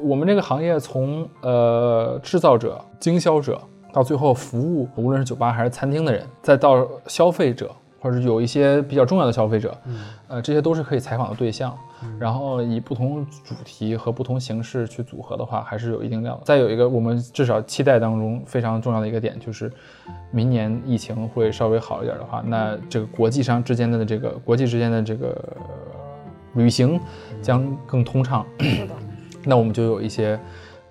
[0.00, 3.60] 我们这个行业从呃制造者、经销者
[3.92, 9.76] 到最后服务，无论是酒吧还是餐厅的人，再到消费者，或者有一些比较重要的消费者，
[10.28, 11.76] 呃，这些都是可以采访的对象。
[12.16, 16.42] 然后以不同主题和不同形式去组合的话，还是有一定量的。
[16.44, 19.68] 再有一个，我们至少期待当中非常重要的一个点就是，
[20.30, 25.74] 明年疫情会稍微好一点的话，那这个国际上之间的这个国际之间的这个呃
[26.54, 27.00] 旅行
[27.42, 28.46] 将更通畅。
[29.44, 30.38] 那我们就有一些，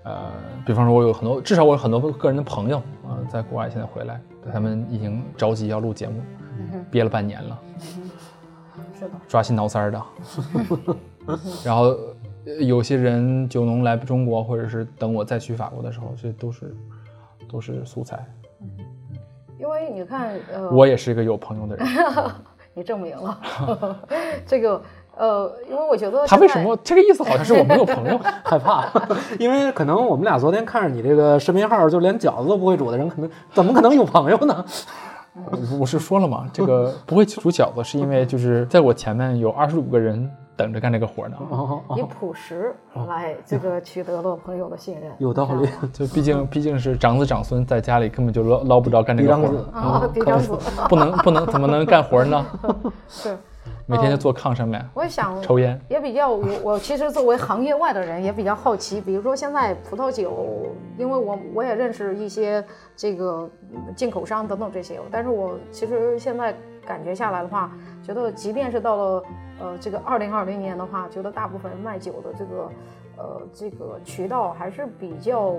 [0.08, 0.32] 呃，
[0.66, 4.22] 比方说我有很多，至少我有很多个人的朋友啊、在国外现在回来，
[4.54, 6.22] 他们已经着急要录节目，
[6.90, 7.60] 憋了半年了，
[8.98, 10.02] 是的，抓心挠腮儿的。
[11.66, 11.98] 然后
[12.46, 16.76] 呃有些人酒农来中国，或者是等我再去法国的时候，这都是
[17.50, 18.26] 都是素材。
[19.60, 21.86] 因为你看，呃，我也是一个有朋友的人。
[22.74, 23.42] 你证明了
[24.46, 24.80] 这个，
[25.18, 27.24] 呃，因为我觉得他为什么这个意思？
[27.24, 28.20] 好像是我没有朋友。
[28.44, 28.86] 害怕，
[29.40, 34.64] 因为可能我们俩昨天看着你这个视频号，就连饺子都不会煮的人，可能怎么可能有朋友呢？
[35.80, 41.38] 我是说了嘛，这个不会煮饺子，是因为就是在我前面有二十五个人等着干这个活呢。
[41.50, 42.76] 哦以朴实
[43.08, 45.70] 来这个取得了朋友的信任，有道理。
[45.94, 50.58] 就毕竟毕竟是长子长孙在家里根本就捞捞不着干这个活长子，啊，嫡长子
[50.90, 52.44] 不能不能怎么能干活呢？
[53.08, 53.38] 是，
[53.88, 55.80] 每天就坐炕上面我也想抽烟。
[55.88, 62.64] 也比较，我我其实作为行业外的人也比较好奇，比如说现在葡萄酒，因为我我也认识一些
[62.96, 66.54] 这个嗯进口商等等这些，但是我其实现在
[66.86, 67.72] 感觉下来的话，
[68.04, 69.24] 觉得即便是到了
[69.62, 72.70] 呃这个二零二零年的话，觉得大部分人卖酒的这个
[73.18, 75.56] 呃这个渠道还是比较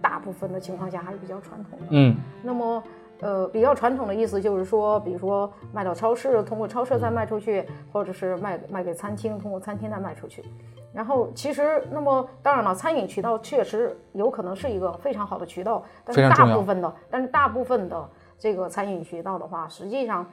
[0.00, 1.86] 大部分的情况下还是比较传统的。
[1.90, 2.82] 嗯，那么，
[3.22, 10.44] 呃，比较传统的意思就是说，比如说卖到超市，通过超市再卖出去，或者是卖卖给餐厅，通过餐厅再卖出去。
[10.92, 18.08] 然后，其实，那么当然了，餐饮渠道确实有可能是一个非常好的渠道，但是非常重要大部分的，但是大部分的
[18.38, 20.26] 这个餐饮渠道的话，实际上。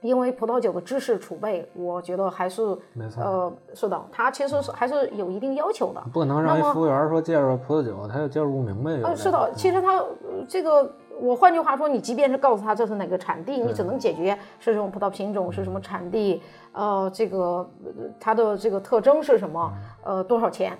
[0.00, 6.00] 因为葡萄酒的知识储备，我觉得还是没错呃，是的，它其实是还是有一定要求的。
[6.12, 8.92] 不可能让一服务员说介绍葡萄酒，他就介绍不明白。
[8.92, 10.06] 有呃，是的，其实他呃
[10.48, 10.88] 这个，
[11.20, 17.38] 我换句话说，你即便是告诉他这是哪个产地，你只能解决是什么葡萄品种，是什么产地，呃，这个
[17.84, 19.72] 呃它的这个特征是什么，
[20.04, 20.76] 呃，多少钱。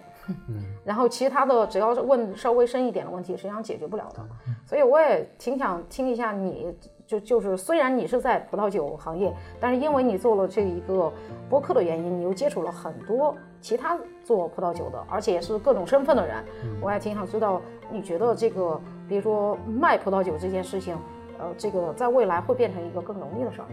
[0.49, 4.23] 嗯 然后其他的只要是问稍微深一点的问题，实际上解决不了的。
[4.67, 11.11] 所以我也挺想听一下你，就就是虽然你是在葡萄酒行业，但是因为你做了这一个
[11.49, 16.45] 播客的原因，你又接触了很多其他做葡萄酒的，而且也是各种身份的人。
[16.83, 17.59] 我也挺想知道，
[17.91, 20.97] 你觉得这个，比如说卖葡萄酒这件事情，
[21.39, 23.71] 呃，这个在未来会变成一个更容易的事儿吗？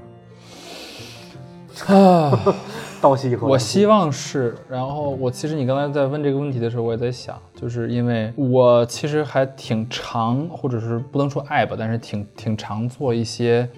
[1.88, 2.56] 啊，
[3.02, 4.56] 倒吸一口我希望是。
[4.69, 13.69] 然后我其实你刚才在问这个问题的时候，我也在想，就是因为我其实还挺常，或者是不能说爱吧，但是挺挺常做一些，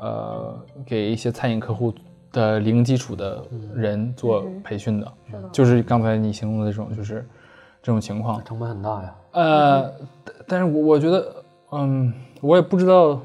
[0.00, 1.92] 呃，给一些餐饮客户
[2.30, 7.26] 的零基础的人做培训的，是的就是刚才你形容的这种，就是
[7.82, 8.40] 这种情况。
[8.44, 9.12] 成本很大呀。
[9.34, 9.82] 呃，
[10.24, 11.34] 但但是我我觉得，
[11.72, 13.20] 嗯，我也不知道，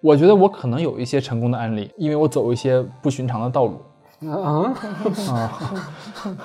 [0.00, 3.80] 我觉得我可能有一些成功的案例，因为我走一些不寻常的道路
[4.30, 4.72] 啊，
[5.30, 5.52] 啊。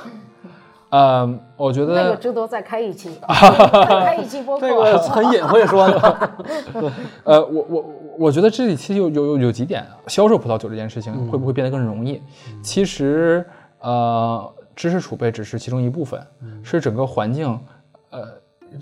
[0.91, 4.67] 呃，我觉那个得，值得再开一期， 再开一期播客。
[4.67, 6.31] 这个很隐晦说的。
[7.25, 7.85] 呃，我我
[8.17, 12.19] 我觉得这里其实有有有有几点啊，销售葡萄酒这件事情会不会变得更容易？
[12.63, 13.45] 其实，
[13.81, 16.19] 呃，知识储备只是其中一部分，
[16.63, 17.47] 是整个环境，
[18.09, 18.27] 呃，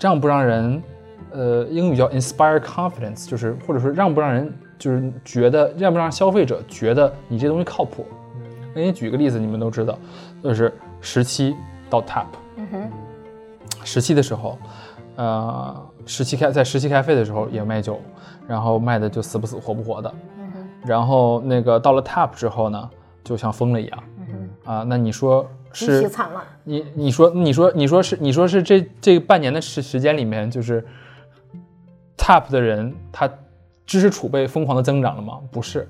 [0.00, 0.82] 让不让人，
[1.30, 8.06] 呃，英语叫 inspire confidence，就是或者说让不让人就是觉得让不让消费者觉得你这东西靠谱。
[8.74, 9.98] 给你举个例子，你们都知道，
[10.40, 11.56] 就是十七
[11.90, 12.90] 到 tap，嗯哼，
[13.82, 14.56] 十七的时候，
[15.16, 17.98] 呃，十七开在十七开费的时候也卖酒，
[18.46, 22.90] 然后卖的就死不死活不活的，嗯哼，然后那个到了 tap 之后呢，
[23.24, 23.98] 就像疯了一样。
[24.28, 24.84] 嗯啊。
[24.86, 26.08] 那你说是？
[26.08, 26.42] 灿烂。
[26.64, 30.84] 你你说你说你说是你说是这这半年的时时间里面，就是
[32.16, 33.30] tap 的人他
[33.86, 35.40] 知识储备疯狂的增长了吗？
[35.50, 35.88] 不是，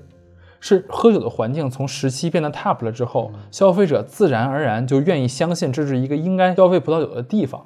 [0.59, 7.65] 是喝酒的环境从十七变得 tap 了之后，消费者自然而然就愿意相信这是一个应该消费葡萄酒的地方。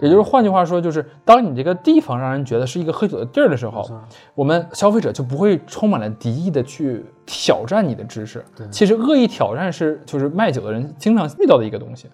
[0.00, 3.84] 也就是换句话说，就是当你这个地方让人觉得是一个喝酒的地儿的时候，
[4.34, 8.66] 我们消费者就不会充满了敌意的去挑战你的知识对。
[8.70, 12.08] 其实恶意挑战是就是卖酒的人经常遇到的一个东西。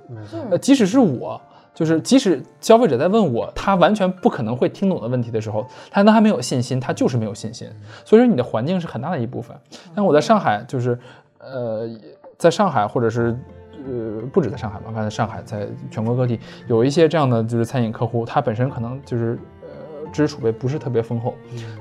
[0.51, 1.40] 呃，即使是我，
[1.75, 7.68] 就是即使消费者在问我他完全不可能会听懂的问题的时候，他当他没有信心，他就是没有信心。
[8.05, 9.57] 所以说你的环境是很大的一部分。
[9.94, 10.99] 但我在上海就是，
[11.38, 11.88] 呃，
[12.38, 13.37] 在上海或者是。
[13.87, 21.35] 呃，不止在上海吧，反正在上海，在全国各地有一些这样的就是餐饮客户，他本身可能就是呃知识储备不是特别丰厚，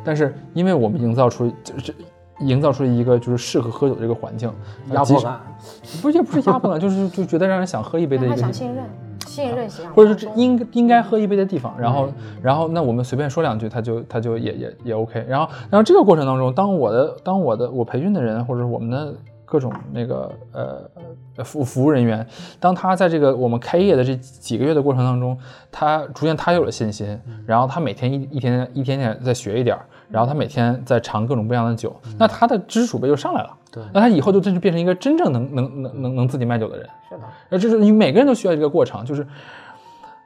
[0.04, 1.94] 但是因为我们营造出就是
[2.40, 4.52] 营造出一个就是适合喝酒的这个环境，
[4.92, 5.40] 压迫感，
[6.02, 8.86] 不是也不是压迫感，就是就觉得让人想喝一杯的让一个地方，他想信任，
[9.26, 11.74] 信任想，或者是这应应该喝一杯的地方。
[11.80, 12.10] 然后
[12.42, 15.26] 然后那我们随便说两句，他就他就也也也 OK。
[15.28, 19.14] 然后然后这个过程当中，当我的当我的我培训的人或者我们的
[19.46, 20.64] 各种那个呃
[20.96, 21.02] 呃
[21.44, 22.26] 服服务人员，
[22.60, 25.38] 当他在这个我们开业的这几个月的过程当中，
[25.72, 33.50] 他逐渐他有了信心，然后他每天一一天一天天在学一点儿，然后他每天在尝各种不一样的酒，那他的知识储备就上来了。
[33.72, 36.88] 对那他以后就真是变成一个真正能能能能能自己卖酒的人。
[37.10, 39.28] 是的，呃，就是你每个人都需要一个过程，就是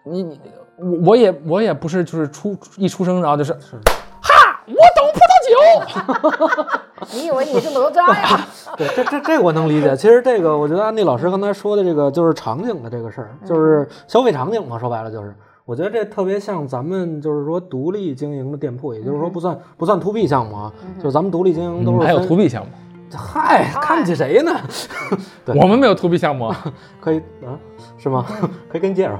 [0.03, 0.39] 你你
[0.77, 4.08] 我我也我也不是就是出一出生然后就是哈，我懂葡萄
[5.49, 5.55] 酒。
[7.13, 8.45] 你以为你是哪吒呀？
[8.77, 9.95] 对，这这这我能理解。
[9.95, 14.77] 其实这个，我觉得安迪老师刚才说的这个，就是场景的这个事儿，就是消费场景嘛。
[14.77, 15.33] 说白了就是，
[15.65, 22.69] 我觉得这特别像咱们就是说独立经营的店铺，也就是说不算不算 to B 项目啊，就是咱们独立经营都是还有 to B 项目，
[23.15, 24.51] 嗨，看不起谁呢？
[25.45, 26.65] 对我们没有 to B 项目啊。
[26.99, 27.55] 可以啊，
[27.97, 28.25] 是吗？
[28.69, 29.17] 可以给你介绍。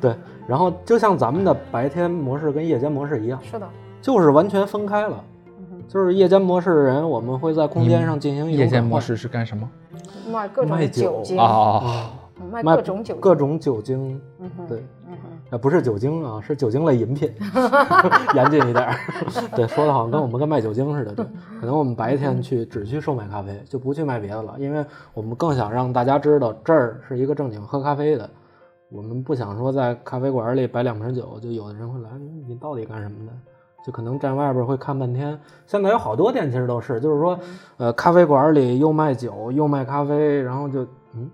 [0.00, 3.68] 对，然后就像咱们的白天模式跟夜间模式一样，是的，
[4.00, 5.22] 就是完全分开了。
[5.92, 9.68] 就是夜间模式的人，我们会在空间上进行一种夜间模式是干什么
[10.32, 12.10] 卖各种酒啊，
[12.50, 14.18] 卖卖各种酒精，各种酒精，
[14.66, 17.30] 对，嗯哼，呃，不是酒精啊，是酒精类饮品，
[18.34, 18.94] 严谨一点儿。
[19.54, 21.12] 对，说的好像跟我们跟卖酒精似的。
[21.14, 21.26] 对，
[21.60, 28.30] 可能我们白天去只去售卖咖啡，就不去卖别的了，因为我们更想让大家知道这儿是一个正经喝咖啡的。
[28.88, 33.32] 我们不想说在咖啡馆里摆两瓶酒，就有的人会来，你你到底干什么的？
[33.84, 35.38] 就可能站外边会看半天。
[35.66, 37.38] 现在有好多店其实都是，就是说，
[37.78, 40.82] 呃，咖啡馆里又卖酒又卖咖啡，然后就
[41.14, 41.30] 嗯，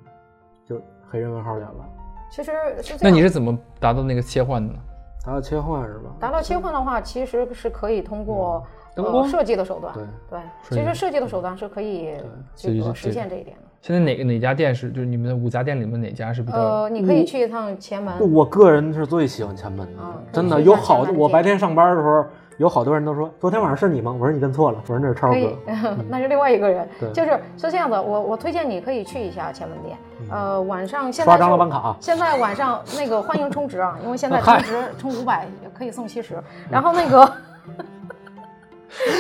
[0.64, 0.80] 就
[1.10, 1.84] 黑人问号脸了。
[2.30, 2.96] 其实是。
[3.00, 4.78] 那你是怎么达到那个切换的呢？
[5.24, 6.10] 达到切换是吧？
[6.18, 12.14] 达到切换的话，其实是可以通过呃灯光设计的手段，对对，其实设计的手段是可以
[12.54, 13.67] 这个实现这一点的。
[13.80, 16.58] 现在哪个哪家店是就是你们的五家店里面哪家是比较？
[16.58, 22.24] 呃，你可以去一趟前门，我个人是最喜欢前门的，嗯真的有好我白天上班的时候，
[22.58, 24.12] 有好多人都说昨天晚上是你吗？
[24.12, 25.96] 我说你认错了，我说那是超可以哥。
[26.10, 29.96] 那是另外一个人对，就是是这样的，我我推荐你可以去一下前门店，
[30.28, 36.34] 呃，晚上现在刷张老板卡，现在晚上那个欢迎充值啊，因为现 在充值充五百可以送七十，
[36.68, 37.32] 然后那个，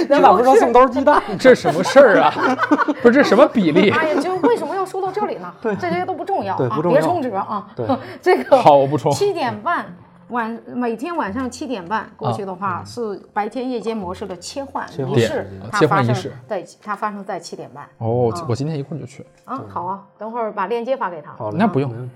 [0.08, 1.22] 你咋不说送兜鸡蛋？
[1.38, 2.32] 这什么事儿啊？
[3.02, 3.90] 不是这什么比例？
[3.90, 5.52] 哎呀，就为什么要说到这里呢？
[5.60, 7.68] 对这些都不重要啊，对不重要别充值啊。
[7.74, 7.86] 对
[8.20, 9.10] 这个好，我不充。
[9.12, 9.86] 七点半
[10.28, 19.24] 晚每天晚上七点半过去的啊话，是白天夜间模式的切换切换仪式，它发生切换仪式对，它发生在七点半哦，我今天一会儿就去。
[19.44, 19.60] 啊。
[19.68, 21.32] 好啊，等会儿把链接发给他。
[21.32, 22.14] 好嘞，那不用没问题。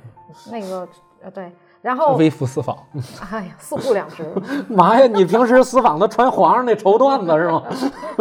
[0.51, 0.89] 那个
[1.23, 1.51] 呃对，
[1.83, 2.77] 然后微服私访，
[3.31, 4.25] 哎呀，四户两直。
[4.71, 7.63] 妈呀，你平时私访都传皇上那绸缎子是吗？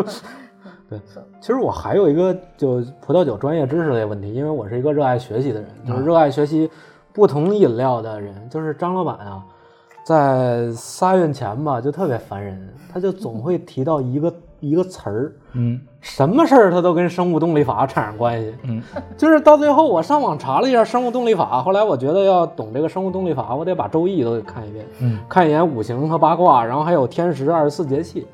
[0.90, 1.00] 对，
[1.40, 6.70] 其实我还有一个就葡萄酒专业知识类问题，因为我是一个热爱学习的人，就是热爱学习
[7.14, 8.50] 不同饮料的人。
[8.50, 9.42] 就是张老板啊，
[10.04, 18.56] 在仨月前吧，就特别烦人，他就总会提到一个一个词儿，嗯什么事儿他都跟生物动力法产生关系。
[18.64, 18.82] 嗯，
[19.18, 28.26] 就是到最后我上网查了一下生物动力法，后来我觉得要懂这个生物动力法，我得把《周易》都给看一遍，嗯，看一眼五行和八卦，然后还有天时二十四节气。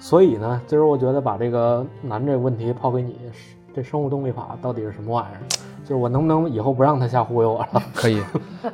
[0.00, 3.16] 所以呢，今儿我觉得把这个难这个问题抛给你，
[3.74, 5.42] 这生物动力法到底是什么玩意儿？
[5.88, 7.82] 就是我能不能以后不让他瞎忽悠我了？
[7.96, 8.22] 可以。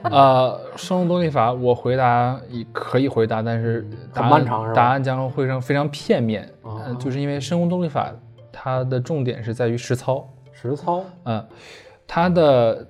[0.03, 4.29] 呃，生物动力法我回答也可以回答，但是答
[4.74, 6.50] 答案将会非常非常片面。
[6.98, 8.12] 就是因为生物动力法
[8.50, 10.29] 它的重点是在于实操。
[10.53, 11.46] 实操，嗯，
[12.05, 12.85] 它的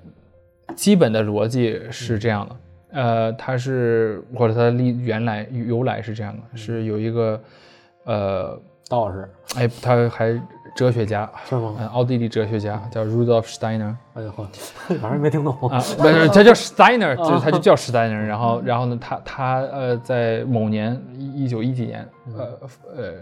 [0.75, 2.57] 基本的逻辑是这样的，
[2.93, 7.39] 呃，它是或者它的历原来由来是这样的，是有一个
[8.05, 8.59] 呃，
[8.89, 10.41] 道士哎，他还
[10.75, 11.77] 哲学家，是吗？
[11.79, 14.49] 嗯，奥地利哲学家叫 Rudolf Steiner 哎呦呵，
[15.01, 15.53] 反正没听懂。
[15.69, 22.59] 啊，不是，他叫 Steiner，就是他就叫 Steiner，然后然后呢，他他呃，在某年一一九一几年，呃
[22.97, 23.13] 呃，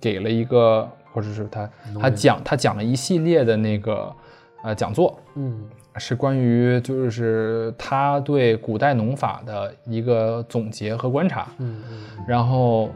[0.00, 4.12] 给了一个或者是他他讲他讲了一系列的那个
[4.62, 5.64] 呃讲座，嗯
[5.96, 11.46] 是关于就是他对古代农法的一个总结和观察。
[11.58, 12.90] 嗯嗯然后，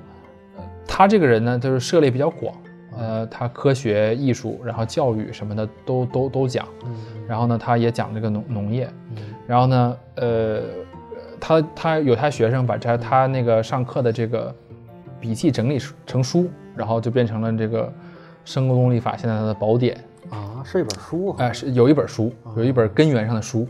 [0.56, 2.52] 呃他这个人呢，就是涉猎比较广，
[2.98, 6.66] 呃，他科学、艺术，然后教育什么的都都都讲。
[6.84, 6.94] 嗯
[7.28, 8.90] 然后呢，他也讲这个农农业。
[9.10, 10.60] 嗯然后呢，呃，
[11.38, 14.54] 他他有他学生把这他那个上课的这个
[15.20, 17.92] 笔记整理成书，然后就变成了这个
[18.44, 19.96] 生物动力法现在的宝典。
[20.30, 21.36] 啊，是一本书啊。
[21.38, 23.66] 哎、是有一本书，有一本根源上的书。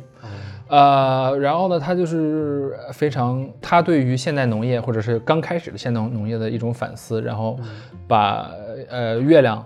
[0.69, 7.59] 呃，然后呢，他就是非常，他对于现代农业或者是刚开始的现代农业的一种反思，然后
[8.07, 8.51] 把
[8.91, 9.65] 呃月亮、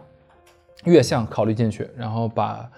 [0.84, 2.70] 月相考虑进去，然后把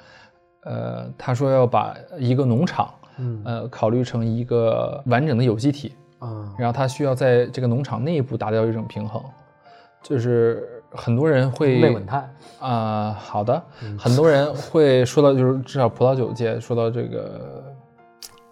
[0.63, 6.51] 呃他说要把一个农场嗯呃考虑成一个完整的有机体，啊。
[6.59, 9.23] 然后他需要在这个农场内部达到一种平衡，
[10.03, 12.27] 就是很多人会内稳态，
[12.61, 17.63] 啊、好的，嗯很多人会说到，就是至少葡萄酒界说到这个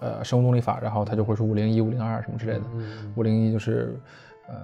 [0.03, 2.63] 呃生物动力法，然后他就会说五零一、五零二什么之类的。
[2.75, 3.97] 嗯五零一就是
[4.49, 4.55] 呃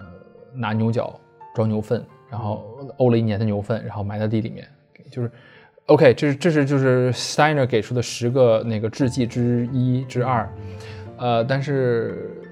[0.53, 1.19] 拿牛角
[1.55, 4.67] 装牛粪，然后沤了一年的牛粪，然后埋在地里面，
[5.11, 5.31] 就是
[5.87, 10.47] OK，这是这是就是 Steiner 给出的十个那个制剂之一之二，
[11.17, 12.43] 呃，但是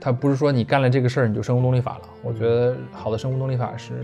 [0.00, 2.08] 它不是说你干了这个事儿你就生物动力法了。
[2.22, 3.98] 我觉得好的生物动力法是呃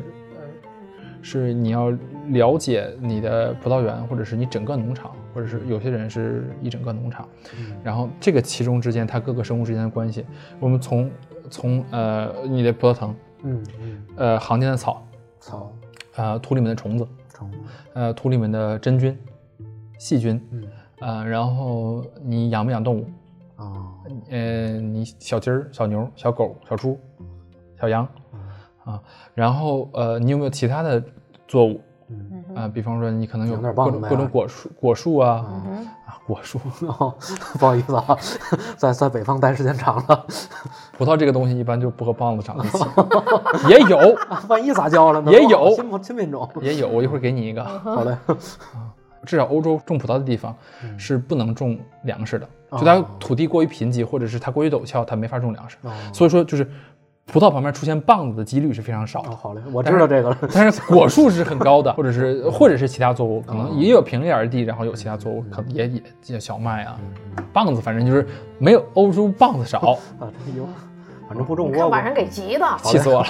[1.22, 1.90] 是你要
[2.28, 7.26] 了解你的葡萄园，或者是你整个农场，或者是有些人是一整个农场，
[7.82, 10.26] 然后这个其中之间它各个生物之间的关系，
[10.58, 11.10] 我们从
[11.48, 13.14] 从呃你的葡萄藤，
[13.44, 15.06] 嗯嗯，呃行间的草，
[15.38, 15.72] 草
[16.16, 17.58] 呃土里面的虫子，虫子，
[17.94, 19.16] 呃土里面的真菌、
[19.98, 20.64] 细菌，嗯
[20.98, 23.06] 呃然后你养不养动物，
[23.56, 23.94] 啊，
[24.30, 26.98] 呃你小鸡儿、小牛、小狗、小猪、
[27.80, 28.06] 小羊，
[28.84, 29.00] 啊，
[29.34, 31.02] 然后呃你有没有其他的
[31.46, 31.80] 作物？
[32.14, 36.60] 嗯啊、比方说你可能有各种各种果树果树啊，嗯啊果树，
[36.98, 37.14] 哦，
[37.58, 38.04] 不好意思啊，
[38.76, 40.26] 在在北方待时间长了，
[40.98, 42.84] 葡萄这个东西一般就不和棒子长在一起，
[43.70, 44.14] 也有
[44.46, 45.32] 万一杂交了呢？
[45.32, 46.46] 也有新新品种。
[46.60, 47.64] 也有，我一会儿给你一个。
[47.64, 48.14] 好嘞，
[49.24, 50.54] 至少欧洲种葡萄的地方
[50.98, 55.78] 是不能种粮食的，哦就它土地过于贫瘠，或者是它过于陡峭，它没法种粮食。
[55.82, 56.68] 哦所以说，就是
[57.26, 59.38] 葡萄旁边出现棒子的几率是非常少的哦，。
[59.40, 60.38] 好嘞，我知道这个了。
[60.52, 66.98] 但是果树是很高的， 或者是或者是其他作物，可能也有平一点的地，然后有其他作物，可能也也也小麦啊，
[67.52, 68.26] 棒子，反正就是
[68.58, 69.78] 没有欧洲棒子少，
[70.20, 70.66] 啊，这有，
[71.28, 72.66] 反正不种你倭瓜看把人给急的。
[72.82, 73.26] 气死我了。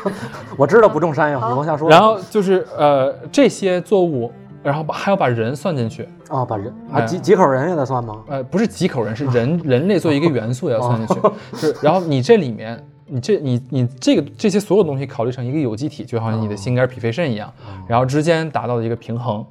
[0.56, 1.88] 我知道不种山药，你往下说。
[1.88, 4.32] 然后就是呃这些作物，
[4.62, 8.24] 然后把还要把人算进去，啊，把人啊哎几几口人也得算吗？
[8.28, 11.22] 呃不是几口人，是人人类作为一个元素也要算进去，
[11.54, 12.82] 是然后你这里面。
[13.06, 17.52] 你这你你这个这些所有东西考虑成一个有机体，就好像你的心肝脾肺肾一样，
[17.88, 19.44] 然后之间达到一个平衡，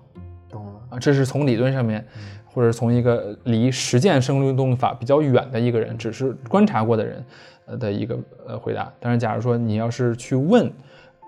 [0.50, 0.74] 懂了。
[0.90, 2.06] 啊，这是从理论上面，
[2.46, 7.26] 或者从一个离实践生物动力法比较远的一个人，只是观察过的人，
[7.66, 8.92] 呃的一个呃回答。
[9.00, 10.72] 但是，假如说你要是去问，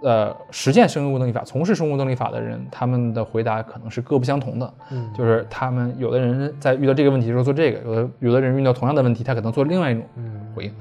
[0.03, 4.73] 呃，实践生物动力法、从事生物动力法的人，他们的回答可能是各不相同的。
[4.91, 10.73] 嗯就是他们有的人在遇到这个问题的时候做这个，有的有的人遇到同样的问题，他可能做另外一种嗯回应，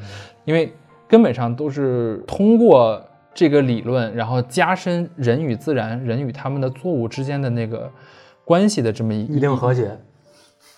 [0.44, 0.70] 因为
[1.08, 3.02] 根本上都是通过
[3.34, 7.90] 这个理论，然后加深人与自然、人与他们的作物之间的那个
[8.44, 9.96] 关系的这么一一定和谐。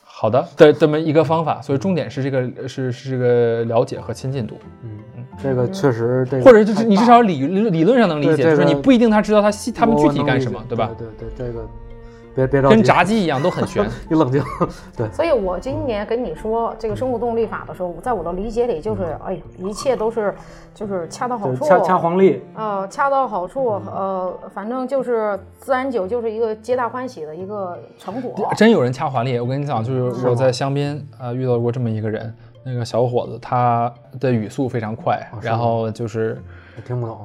[0.03, 4.91] 好的的这么一个方法，所以重点是这个是是这个了解和亲近度，嗯，
[5.41, 10.91] 这个确实这个，或者就是你至少理理理论上能理解，就是你不一定他知道他细他们具体干什么，对吧？
[10.99, 11.65] 对对对，这个
[12.39, 13.85] 别别着急，跟炸鸡一样都很悬。
[14.09, 14.41] 你冷静。
[14.97, 20.33] 对，所以我今年跟你说这个生物动力法的时候，在我的理解里就是，哎呀，一切都是
[20.73, 22.43] 就是恰到好处，就是掐掐黄历。
[22.55, 28.49] 呃，恰到好处，呃，反正就是自然酒就是一个皆大欢喜的一个成果。
[28.57, 32.33] 真有人掐黄历，我跟你讲，就是我在香槟啊、呃遇到过这么一个人，
[32.65, 36.41] 那个小伙子他的语速非常快，哦然后就是
[36.77, 37.19] 我听不懂，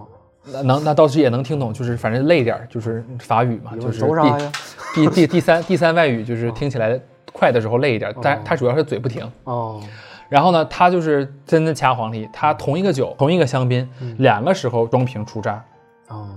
[0.45, 4.01] 那能那倒是也能听懂，就是反正累点儿，就是法语嘛，就是？
[4.93, 6.99] 第第第第三第三外语就是听起来
[7.31, 9.29] 快的时候累一点儿，但他主要是嘴不停。
[9.45, 9.81] 哦，
[10.27, 13.87] 然后呢，他就是真的掐黄历，他同一个酒，同一个香槟，
[14.17, 15.63] 两个时候装瓶出渣，
[16.09, 16.27] 哦，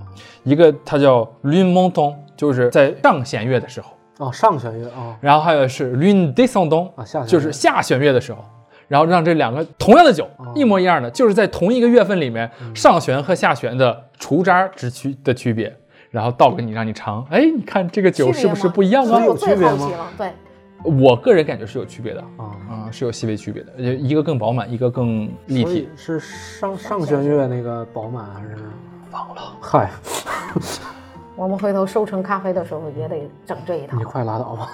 [0.43, 3.91] 一个他叫 lune monton，就是在上弦月的时候，
[4.25, 8.43] 哦，上弦月啊，然后还有是 lune descendant，啊下弦月就是下弦月的时候。
[8.87, 10.51] 然后让这两个同样的酒，哦。
[10.55, 12.75] 一模一样的，就是在同一个月份里面，嗯。
[12.75, 15.75] 上旋和下旋的除渣之区的区别，
[16.11, 19.89] 然后倒给你让你尝，哎，你看这个酒是不是不一样啊有区别吗？
[20.17, 20.31] 对，
[20.83, 25.89] 我个人感觉是有区别的，啊，啊、是有细微区别的，呃一个更饱满，一个更立体。
[25.95, 28.57] 是上上弦月那个饱满还是？
[29.09, 29.41] 忘了？
[29.61, 29.89] 嗨，
[31.37, 34.03] 我们回头收成咖啡的时候也得整这一套你。
[34.03, 34.71] 快拉倒吧。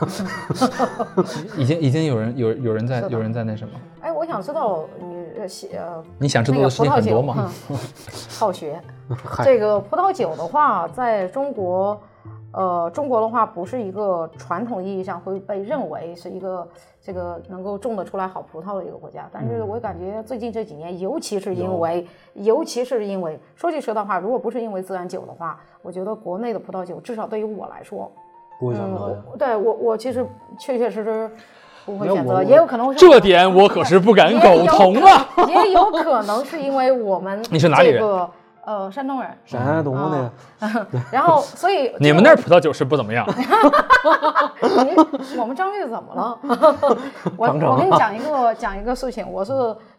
[1.57, 3.74] 已经已经有人有有人在有人在那什么？
[4.01, 5.24] 哎，我想知道你
[5.78, 7.51] 呃你想知道的事情很多吗？
[7.70, 7.78] 嗯，
[8.39, 8.80] 好学。
[9.43, 12.01] 这个葡萄酒的话，在中国，
[12.54, 16.68] 呃，中国的话不是一个传统意义上会被认为是一个
[17.01, 19.28] 这个能够种得出来好葡萄的一个国家。
[19.34, 28.12] 但是我感觉最近这几年，尤其是因为，尤其是因为，说句实在话，如果不是因为自然酒的话，我觉得国内的葡萄酒，至少对于我来说，
[28.60, 30.26] 不会选嗯，择对我我其实
[30.60, 31.32] 确确实实
[31.86, 35.28] 不会选择，也有可能会是这点我可是不敢苟同啊！
[35.49, 38.30] 也有可能是因为我们 你是哪里人这个
[38.66, 43.28] 呃山东人，山东那个，然后所以你们那儿葡萄酒是不怎么样，
[44.61, 46.39] 你我们张玉怎么了？
[47.38, 49.51] 我我跟你讲一个讲一个事情，我是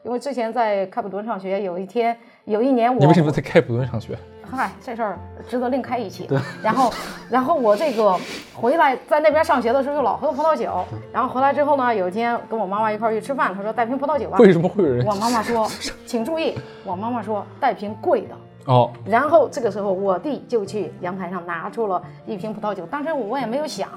[0.02, 4.16] 因为之前在开普敦上学，有一天有一年我你为什么在开普敦上学？
[4.50, 6.28] 嗨，这事儿值得另开一期。
[6.62, 6.92] 然后，
[7.30, 8.14] 然后我这个
[8.54, 10.84] 回来在那边上学的时候，就老喝葡萄酒。
[11.12, 14.36] 然后回来之后呢，有一天跟我妈妈一块儿去吃饭，她说带瓶葡萄酒吧。
[14.38, 15.66] 为什么会有人我妈妈说，
[16.06, 18.34] 请注意，我妈妈说带瓶贵的。
[18.66, 18.90] 哦？
[19.04, 22.86] 然后这个时候，我弟就去阳台上拿出了一瓶葡萄酒。
[22.86, 23.88] 当时我也没有想，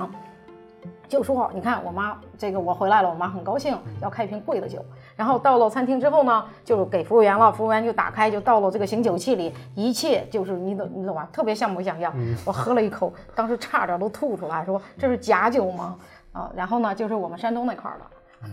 [1.08, 4.84] 就说你看我妈这个我回来了，我妈很高兴，要开一瓶贵的酒。
[5.16, 11.28] 然后到了餐厅之后呢，就给服务员了，服务员就打开，就倒了这个醒酒器里，一切就是你懂你懂吧？
[11.32, 12.14] 特别像模像样。
[12.46, 15.96] 我喝了一口，当时差点都吐出来，说这是假酒吗？
[16.34, 18.06] 啊，然后呢，就是我们山东那块儿的。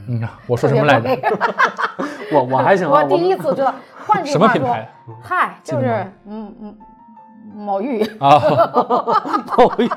[0.08, 1.10] 你看我说什么来着？
[2.32, 3.74] 我我还行啊，我第一次知道，
[4.14, 4.88] 换句什么话说品牌，
[5.22, 6.76] 嗨，就是嗯嗯，
[7.54, 8.02] 某玉。
[8.18, 8.40] 啊？
[9.58, 9.88] 某玉。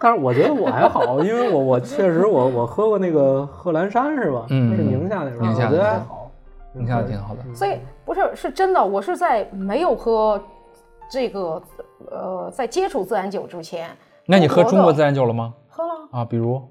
[0.00, 4.46] 但是我觉得我还好，因为我我确实我我喝过那个贺兰山是吧？
[4.50, 6.30] 嗯是宁夏那边，宁夏我觉得的还好。
[6.72, 7.42] 宁夏挺好的。
[7.54, 10.40] 所以不是是真的，我是在没有喝
[11.10, 11.60] 这个
[12.10, 13.88] 呃，在接触自然酒之前，
[14.26, 15.52] 那你喝中国自然然酒了吗？
[15.68, 16.62] 喝了，啊，比如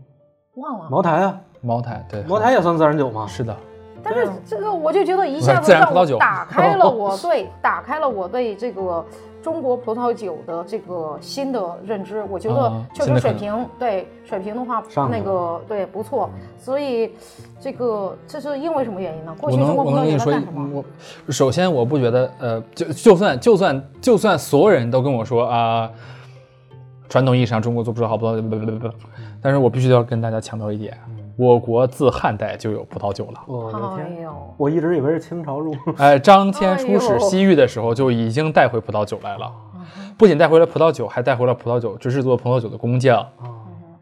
[0.55, 0.89] 忘了。
[0.89, 3.25] 茅台啊，茅台，对，茅台也算自然酒吗？
[3.27, 3.55] 是的。
[4.03, 9.05] 但是这个我就觉得一下子让我打 开了我对打开了我对这个
[9.41, 12.23] 中国葡萄酒的这个新的认知。
[12.29, 17.11] 我觉得啊确实水平对水平的话那个对不错，所以
[17.59, 19.35] 这个这是因为什么原因呢？
[19.39, 20.83] 过去中国葡萄我能跟你说酒在干什，么？
[21.25, 25.89] 我首先我不觉得，呃，就就算就算就算所有人都跟我说啊、
[27.09, 28.89] 传统意义上中国做不出好葡萄酒，不不不不，
[29.41, 30.97] 但是我必须要跟大家强调一点，
[31.37, 33.39] 我国自汉代就有葡萄酒了。
[33.45, 35.73] 我的哎天，我一直以为是清朝入。
[35.97, 39.51] 哎，张骞出使西域的时候就已经带回葡萄酒来了，
[40.17, 43.19] 不仅带回了葡萄酒，还带回了葡萄酒制作葡萄酒的工匠。
[43.39, 43.53] 啊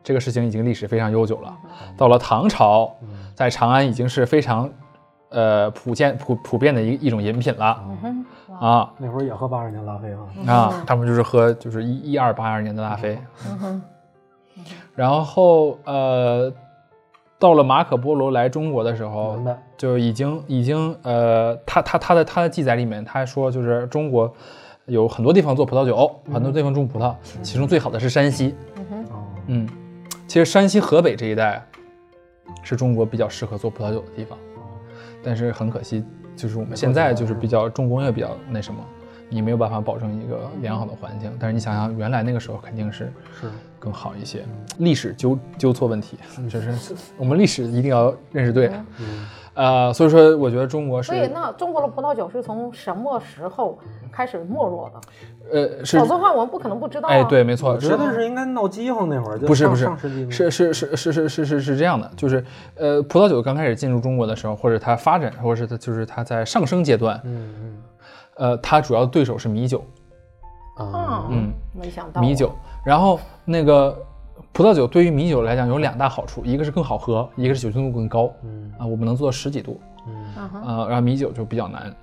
[0.02, 1.52] 这个事情已经历史非常悠久了。
[1.98, 2.92] 到了唐朝，
[3.34, 4.70] 在长安已经是非常
[5.30, 8.24] 呃普遍普普遍的一一种饮品了嗯
[8.62, 10.54] 啊那会儿也喝八十年拉菲啊。
[10.54, 10.84] 啊！
[10.86, 13.18] 他们就是喝就是一一二八二年的拉菲，
[14.94, 16.54] 然后呃，
[17.46, 19.38] 到了马可波罗来中国的时候。
[19.78, 24.34] 就已经已经呃，他他他的他的记载里面，他说就是中国
[24.86, 28.56] 有很多地方做葡萄酒，很多地方种葡萄，其中最好的是山西。
[29.12, 29.68] 哦，嗯，
[30.28, 31.62] 其实山西、河北这一带
[32.64, 34.40] 是中国比较适合做葡萄酒的地方，
[35.22, 36.02] 但是很可惜，
[36.38, 38.80] 就是我们现在就是比较重工业比较那什么，
[39.30, 41.32] 你没有办法保证一个良好的环境。
[41.40, 43.48] 但是你想想，原来那个时候肯定是是
[43.80, 44.44] 更好一些。
[44.78, 46.18] 历史纠纠错问题，
[46.50, 46.74] 就是
[47.18, 48.72] 我们历史一定要认识对。
[49.00, 53.80] 嗯呃，所以说我觉得中国是所以那中国的葡萄酒是从什么时候
[54.12, 55.00] 开始没落的？
[55.50, 57.12] 呃是否则的话我们不可能不知道、啊。
[57.14, 62.44] 哎对，没错，我觉是得是应该闹饥荒那会儿，不是不是上世纪是是是是是是是是这样的，就是
[62.76, 67.78] 呃，葡萄酒刚开始进入中国的时候，或者它发展，或者是它就是它在上升阶段，嗯嗯
[68.36, 69.84] 呃，它主要的对手是米酒，
[70.78, 72.52] 啊嗯，嗯，没想到米酒。
[72.86, 73.98] 然后那个
[74.52, 81.96] 葡萄酒对于米酒来讲有两大好处，一个是更好喝，一个是酒精度更高嗯啊，我们能做到十几度，嗯呃，然后米酒就比较难，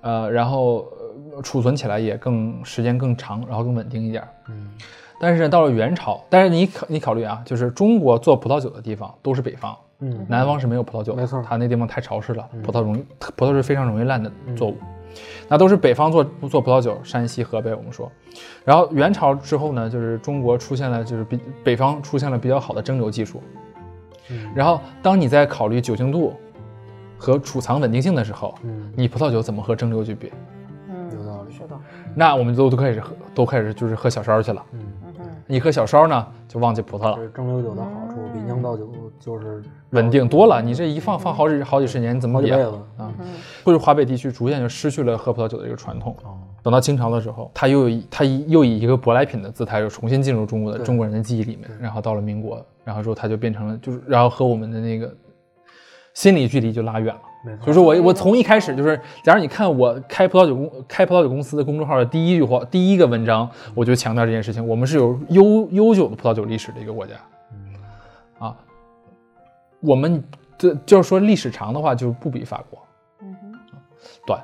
[0.00, 0.86] 呃，然后
[1.34, 4.28] 呃储存起来也更时间更长，然后更稳定一点儿。
[4.48, 4.70] 嗯
[5.18, 13.04] 但是到了元朝，但是你考你考虑啊，就是中国做葡萄酒的地方都是北方，嗯南方是没有葡萄酒的，没错它那地方太潮湿了，葡萄容易
[13.36, 14.76] 葡萄是非常容易烂的作物。
[14.82, 14.88] 嗯
[15.48, 18.10] 那都是北方做做葡萄酒，山西、河北我们说。
[18.66, 23.42] 然后元朝之后呢，就是中国出现了，就是比北方出现了比较好的蒸馏技术。
[24.28, 26.34] 嗯然后当你在考虑酒精度
[27.16, 30.30] 和储藏稳定性的时候，嗯你葡萄酒怎么和蒸馏去比？
[30.90, 31.78] 嗯，有道理是的，
[32.14, 34.62] 那我们都都开始喝，都开始就是喝小烧去了。
[34.72, 34.80] 嗯，
[35.48, 38.90] 一喝小烧呢，就忘记葡萄了蒸馏酒的好处，比酿造酒
[39.20, 42.58] 就是稳定多了，你这一放放好几好几十年，你怎么比啊？
[42.58, 42.82] 好几辈子。
[43.02, 43.26] 啊，嗯
[43.64, 46.16] 就是华北地区逐渐就失去了喝葡萄酒的这个传统。
[46.24, 55.14] 哦，等到清朝的时候，它又以它又以一个舶来品的姿态又重新进入中国的中国人的记忆里面，然后到了民国，然后之后它就变成了就是，然后和我们的那个
[56.14, 57.20] 心理距离就拉远了。
[57.46, 57.66] 没错。
[57.66, 67.14] 就是我我从一开始就是，假如你看我开葡萄酒公开葡萄酒公司的公众号的第一句话第一个文章，我就强调这件事情，我们是有悠悠久的葡萄酒历史的一个国家，
[68.40, 68.56] 啊，
[69.80, 70.22] 我们
[70.58, 72.78] 这就是说历史长的话就不比法国，
[73.22, 73.78] 嗯哼，
[74.26, 74.42] 短。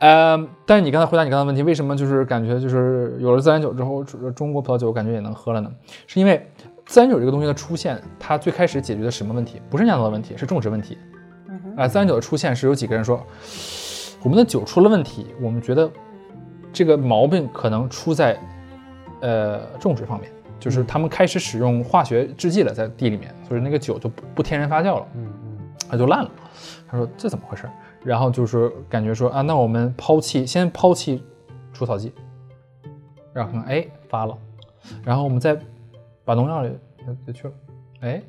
[0.00, 5.68] 呃，但是你刚才回答你刚才问题，为什么就是感觉就是有了自然酒之后，中国葡萄酒感觉也能喝了呢？
[6.06, 6.48] 是因为
[6.86, 9.60] 自然酒这个东西的出现，它最开始解决的什么问题？
[9.68, 10.96] 不是酿造的问题，是种植问题。
[11.76, 13.24] 啊、自然酒的出现是有几个人说，
[14.22, 15.90] 我们的酒出了问题，我们觉得
[16.72, 18.38] 这个毛病可能出在
[19.20, 25.06] 呃种植方面，就是他们开始使用化学制剂了，在地里面，所以那个酒就不不天然发酵了。
[25.14, 25.58] 嗯嗯
[25.90, 26.30] 它就烂了。
[26.86, 27.68] 他说这怎么回事？
[28.04, 31.24] 然后就是感觉说啊，那我们抛弃先抛弃
[31.72, 32.12] 除草剂，
[33.32, 34.36] 然后可能哎发了，
[35.04, 35.58] 然后我们再
[36.24, 36.72] 把农药也
[37.26, 37.54] 也去了，
[38.00, 38.22] 哎，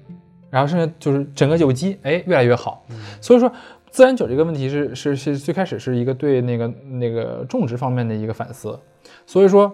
[0.50, 2.84] 然后剩下就是整个有机哎越来越好，
[3.22, 3.52] 所以说
[3.92, 8.80] 自然酒这个问题是是是最开始是一个对那个那个种植方面的一个反思，
[9.26, 9.72] 所以说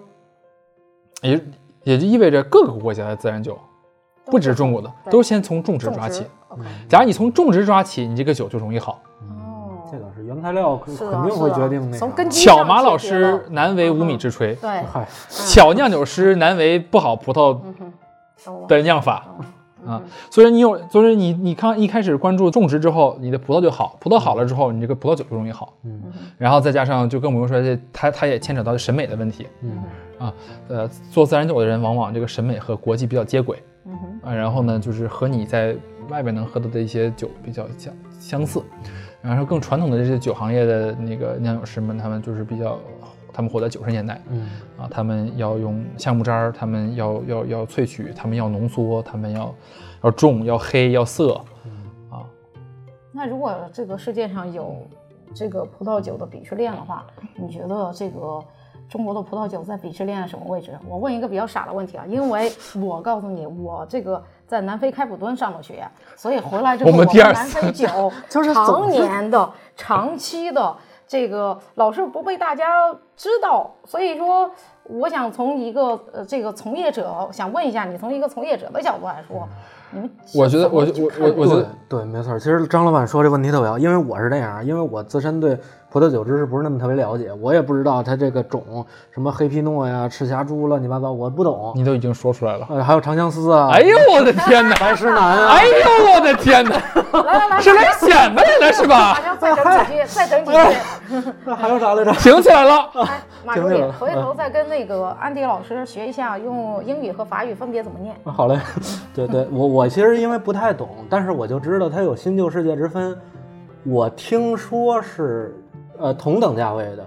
[1.22, 1.40] 也
[1.82, 3.58] 也就意味着各个国家的自然酒，
[4.26, 6.24] 不只是中国的，对都先从种植抓起。
[6.88, 9.02] 假如你从种植抓起，你这个酒就容易好。
[9.20, 17.58] 哦，这个是原材料肯定会决定那巧马老师难为无米之炊，对，嗨，巧酿酒师难为不好葡萄
[18.66, 19.26] 的酿法。
[19.86, 25.72] 嗯啊，所以你有，所以你你看一开始关注种植之后，你的葡萄就好，葡萄好了之后，你这个葡萄酒就容易好。
[25.84, 26.02] 嗯
[26.36, 29.82] 然后再加上就更不用说这它它也牵扯到审美的问题嗯
[30.18, 30.34] 啊。
[30.68, 35.76] 呃，做自然酒的人往往这个审美和国际比较接轨嗯哼，啊，然后呢就是和你在
[36.08, 38.62] 外边能喝到的一些酒比较相相似。
[39.22, 42.78] 然后更传统的这些酒行业的那个酿酒师们，他们就是比较，
[43.36, 44.48] 他们活在九十年代，嗯。
[44.78, 49.54] 啊，他们要用橡木渣儿，他们要要要萃取，他们要浓缩，他们要
[50.02, 51.34] 要重，要黑，要涩，
[52.10, 52.24] 啊，
[53.12, 54.86] 那如果这个世界上有
[55.34, 58.42] 这个葡萄酒的鄙视链的话，你觉得这个
[58.88, 60.72] 中国的葡萄酒在鄙视链什么位置？
[60.88, 67.86] 我问一个比较傻的问题啊， 因为我告诉你，我这个在南非开普敦上的学，所以回来之后，我我们第二南非酒
[68.30, 70.76] 就是常年的、长期的
[71.06, 74.50] 这个老是不被大家知道，所以说。
[74.88, 79.44] 我想从一个呃这个从业者，想问一下你，从一个从业者的角度来说，
[79.90, 82.38] 你们我觉得我我我我觉得对对，没错。
[82.38, 85.58] 其实张老板说这问题特别好，因为我是这样，因为我自身对
[85.90, 91.72] 葡萄酒知识不是那么特别了解，我也不知道它这个种什么黑皮诺呀、赤霞珠乱七八糟，我不懂。
[91.74, 96.80] 你都已经说出来了，呃，还有长相思啊，哎呦我的天哪，白石南啊，哎呦我的天哪，
[97.22, 99.18] 来来来，是来显摆来了是吧？
[99.38, 101.32] 再等几句，再等几句。
[101.44, 102.12] 那还有啥来着？
[102.14, 108.14] 醒起来了，哎，马助理听见了，回头再跟那个安迪老师学一下，用英语和法语分别怎么念。
[108.24, 108.58] 好嘞，
[109.14, 113.16] 对对，我我其实因为不太懂，但是我就知道它有新旧世界之分。
[113.84, 115.56] 我听说是
[115.98, 117.06] 呃同等价位的，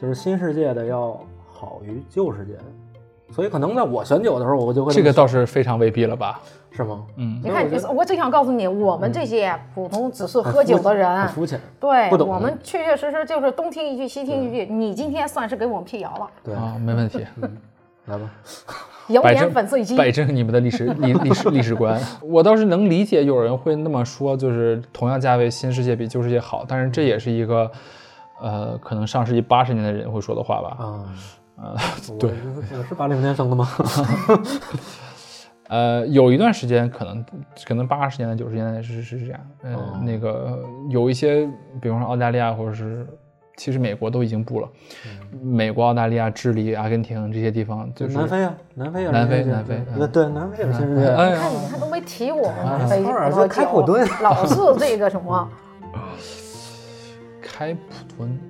[0.00, 1.18] 就是新世界的要
[1.52, 2.64] 好于旧世界的，
[3.32, 6.40] 所以可能在我选酒的时候，我就会这个倒是非常未必了吧？
[6.70, 7.04] 是吗？
[7.16, 14.66] 嗯，你看我正想告诉你，我们这些普通只是喝酒的人，肤浅，对不懂我们确确实实就是东听一句西听一句。
[14.72, 17.26] 你今天算是给我们辟谣了，对，啊，没问题。
[18.06, 18.28] 来吧，
[19.08, 19.96] 谣言粉碎机。
[19.96, 22.00] 摆正你们的历史历历史历史观。
[22.20, 27.70] 我倒是能理解有人会那么说，就是同样价位，新世界比旧世界好，但是这也是一个，
[28.40, 30.76] 呃，可能上世纪八十年的人会说的话吧。
[30.80, 31.04] 啊，
[31.62, 31.76] 呃，
[32.10, 32.32] 我对，
[32.76, 33.68] 我是八零年生的吗？
[35.68, 37.24] 呃，有一段时间可能
[37.64, 41.48] 可能八十年代九十年代是是是这样，呃，哦那个有一些，
[41.80, 43.06] 比方说澳大利亚或者是。
[43.54, 44.68] 其实美国都已经不了，
[45.42, 51.06] 美国、澳大利亚、智利、阿根廷这些地方就是南非啊，南非啊南非南非对对，南非也是新世界。
[51.08, 55.48] 哎你看，你看都没提我们南非偶尔就葡萄酒开普敦老是这个什么，
[57.42, 57.80] 开普
[58.16, 58.40] 敦，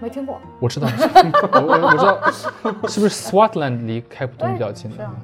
[0.00, 0.40] 没听过。
[0.58, 0.88] 我知道，
[1.52, 5.14] 我我我知道，是不是 Swartland 离开普敦比较近是啊，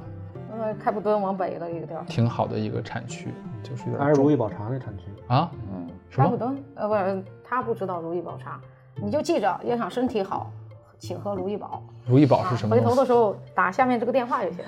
[0.52, 2.04] 呃，开普敦往北的一个地儿。
[2.06, 5.04] 挺好的一个产区，就是有还是如意宝茶那产区。
[5.28, 8.60] 啊，嗯，开普敦，呃，不是，他不知道如意宝茶，
[8.96, 10.50] 你就记着，要想身体好，
[10.98, 11.82] 请喝如意宝。
[12.06, 12.76] 如意宝啊是什么？
[12.76, 14.60] 回头的时候打下面这个电话就行。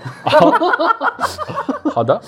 [1.92, 2.20] 好的，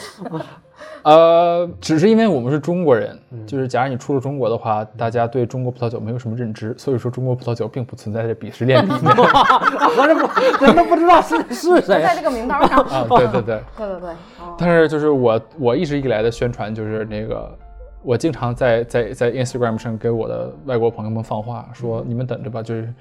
[1.02, 3.46] 呃，只是因为我们是中国人，嗯。
[3.46, 9.00] 就是假如你出了中国的话，大家对中国葡萄酒没有什么认知， 所以说中国葡萄酒并不存在这鄙视链里面。
[9.02, 12.02] 我这不，人都不知道是是谁。
[12.02, 12.80] 在这个名单上。
[12.84, 13.60] 啊，对对对。
[13.76, 17.58] 对 对对，哦，但是就是我我一直以来的宣传就是那个，
[18.02, 22.92] 我经常在在在 Instagram 上给我的外国朋友们放话，说你们等着吧，就是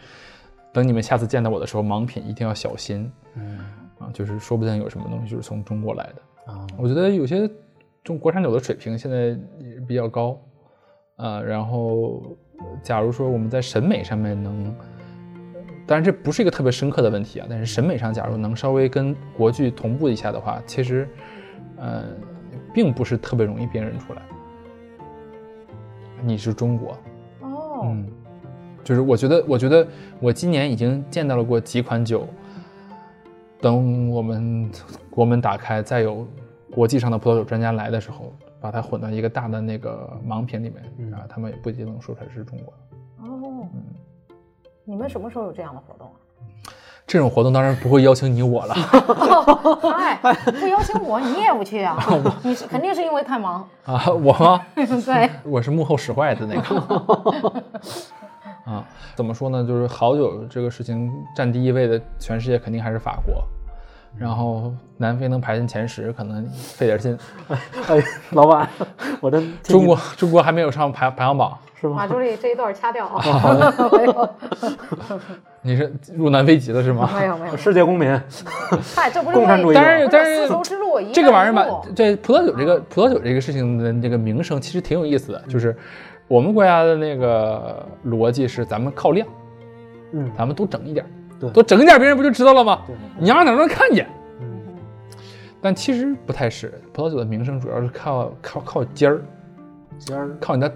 [0.71, 3.11] 等你们下次见到我的时候，盲品一定要小心。
[3.35, 3.59] 嗯。
[3.99, 6.53] 啊，就是说不定有什么东西就是从中国来的。
[6.53, 7.49] 啊，我觉得有些
[8.03, 10.39] 中国产酒的水平现在也比较高，
[11.17, 14.75] 呃，然后呃假如说我们在审美上面能。
[15.87, 17.47] 当然，这不是一个特别深刻的问题啊。
[17.49, 21.09] 但是审美上，假如能稍微跟国剧同步一下的话，其实，
[21.77, 22.03] 呃，
[22.71, 24.21] 并不是特别容易辨认出来。
[26.21, 26.91] 你是中国，
[27.41, 28.07] 哦，嗯，
[28.83, 29.87] 就是我觉得，我觉得
[30.19, 32.27] 我今年已经见到了过几款酒。
[33.59, 34.69] 等我们
[35.09, 36.27] 国门打开，再有
[36.71, 43.27] 国际上的葡萄酒专家来的时候，把它混到一个大的那个盲品里面，嗯啊，他们也不一定能说出来是中国的。
[43.27, 43.67] 哦，
[44.85, 46.13] 你们什么时候有这样的活动啊？
[47.07, 48.75] 这种活动当然不会邀请你我了。
[49.97, 50.15] 哎，
[50.45, 51.97] 不邀请我，你也不去啊？
[52.43, 53.67] 你是肯定是因为太忙。
[53.85, 54.61] 啊，我吗？
[54.75, 57.63] 对， 我是幕后使坏的那个。
[58.65, 59.65] 啊，怎么说呢？
[59.65, 63.43] 就是好酒这个事情占第一位的，全世界肯定还是法国。
[64.17, 67.17] 然后南非能排进前十，可能费点劲。
[67.87, 68.67] 哎，老板，
[69.21, 71.95] 我这中国中国还没有上排排行榜，是吗？
[71.95, 73.21] 马助理这一段掐掉啊！
[73.91, 74.29] 没有，
[75.61, 77.09] 你是入南非籍的是吗？
[77.17, 77.55] 没有，没有。
[77.55, 78.09] 世界公民，
[78.95, 85.75] 嗨，这不是共产主义但是但是丝绸之路这个玩意儿吧对葡萄酒这个葡萄酒这个事情的这个名声其实挺有意思的，就是
[86.27, 89.25] 我们国家的那个逻辑是咱们靠量，
[90.11, 91.09] 嗯咱们都整一点儿，
[91.39, 91.49] 对。
[91.51, 92.81] 多整点，别人不就知道了吗？
[92.85, 92.95] 对？
[93.19, 94.07] 你让哪能看见？
[94.41, 94.61] 嗯，
[95.61, 99.21] 但其实不太是，葡萄酒的名声主要是靠靠靠尖儿，
[99.97, 100.37] 尖儿。
[100.39, 100.71] 靠你的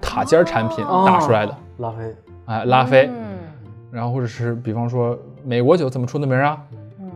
[0.00, 1.04] 塔尖儿产品哦。
[1.06, 2.16] 打出来的，拉菲，
[2.46, 3.38] 哎，拉菲，嗯。
[3.90, 6.60] 然后或者是比方说美国酒怎么出的名儿啊？
[6.98, 7.10] 嗯，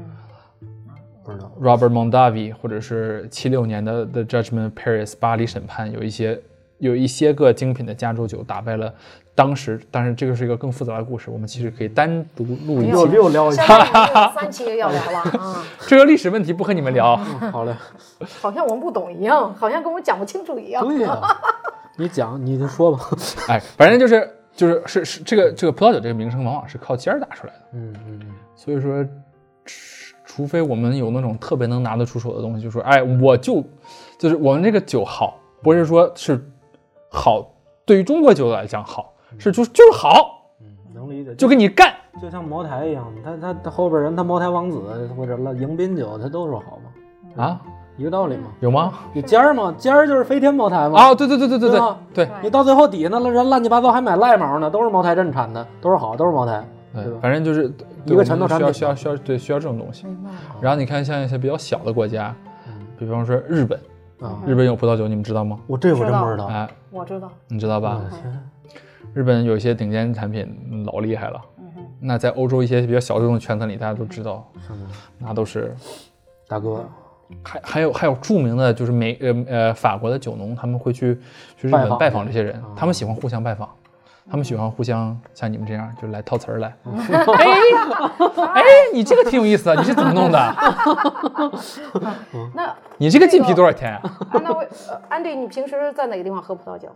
[1.25, 6.41] 不知道，？Robert Mondavi，或者是七六年的 The Judgment Paris 巴黎审判，有一些
[6.79, 8.95] 有一些个精品的加州酒打败了
[9.39, 12.91] 当时，但是这个是一个更复杂的故事，我们其实可以单独录一期。
[12.91, 13.65] 又又聊一下，
[14.35, 17.73] 三期要聊了 啊，这个历史问题不和你们聊，嗯好嘞，
[18.41, 20.85] 好像我们不懂一样，好像跟我讲不清楚一样。
[20.85, 21.21] 对呀，
[21.97, 22.99] 你讲，你就说吧，
[23.47, 27.61] 哎，反正就是就是是是这个这个葡萄酒这个名声往往是靠尖儿打出来的。
[27.75, 28.21] 嗯嗯
[28.57, 29.05] 所以说，
[29.65, 33.63] 除除非我们有那种特别能拿得出手的东西，就说，哎，我就
[34.19, 36.45] 就是我们这个酒好，不是说是
[37.09, 37.49] 好，
[37.87, 41.93] 对于中国酒来讲好，是就就是好，嗯，能理解，就跟你干。
[42.21, 44.81] 就像茅台一样，他他他后边人他茅台王子
[45.17, 46.79] 或者了迎宾酒，他都说好
[47.37, 47.61] 嘛，啊，
[47.97, 48.49] 一个道理嘛。
[48.61, 48.93] 有吗？
[49.15, 50.99] 有尖儿吗，尖儿就是飞天茅台嘛。
[51.01, 51.81] 啊，对对对对对对
[52.15, 57.19] 对你到最后底下那人乱七八糟还买赖毛呢，都是茅台镇产的，都是好，都是茅台，对对，吧？
[57.23, 57.73] 反正就是
[58.07, 60.07] 一个拳头产品需要需要需要对需要这种东西。
[60.07, 60.31] 明白。
[60.61, 62.35] 然后你看像一些比较小的国家，
[62.67, 63.79] 嗯比方说日本，
[64.21, 65.59] 啊，日本有葡萄酒，你们知道吗？
[65.69, 66.47] 我这我真不知道。
[66.47, 68.01] 哎，我知道，你知道吧？
[69.15, 71.41] 日本有一些顶尖产品嗯老厉害了。
[71.59, 71.65] 嗯，
[72.01, 74.73] 那在欧洲一些比较小众的圈子里，大家都知道，是？
[75.19, 75.75] 那都是
[76.47, 76.85] 大哥，
[77.43, 81.19] 还还有还有著名的就是美呃呃法国的酒农，他们会去
[81.57, 83.69] 去日本拜访这些人啊，他们喜欢互相拜访，
[84.31, 86.75] 他们喜欢互相像你们这样就来套词儿来。
[86.85, 87.45] 嗯 哎
[88.55, 90.39] 哎，你这个挺有意思啊，你是怎么弄的？
[92.55, 94.03] 那你这个进皮多少钱啊？
[94.31, 94.45] 安
[95.09, 96.89] 安迪，你平时在哪个地方喝葡萄酒？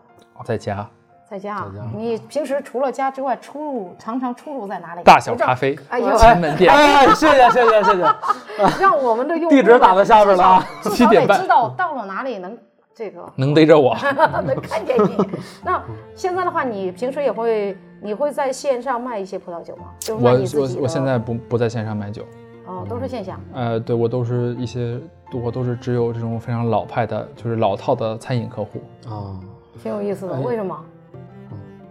[0.44, 0.88] 在家
[1.32, 1.72] 在家啊。
[1.96, 5.02] 你平时除了家之外，出入常常出入在哪里？
[5.02, 8.04] 大小咖啡，哎呦，前门店，哎，谢谢谢谢谢谢，
[8.78, 10.66] 让我们的用户地址打在下边了啊。
[10.82, 12.56] 至少 七点半得知道到了哪里能
[12.94, 13.96] 这个 能逮着我。
[14.44, 15.16] 能看见你。
[15.64, 15.82] 那
[16.14, 19.84] 现在的话，你平时也会你会在线上卖一些葡萄酒吗？
[19.98, 22.22] 就是卖我你自己的我我现在不不在线上买酒，
[22.66, 23.40] 哦都是线下。
[23.54, 25.00] 呃，对我都是一些
[25.32, 28.82] 我都是只有这种非常老派的，就是老套的餐饮客户。
[29.08, 29.40] 啊，
[29.82, 30.78] 挺有意思的，哎为什么？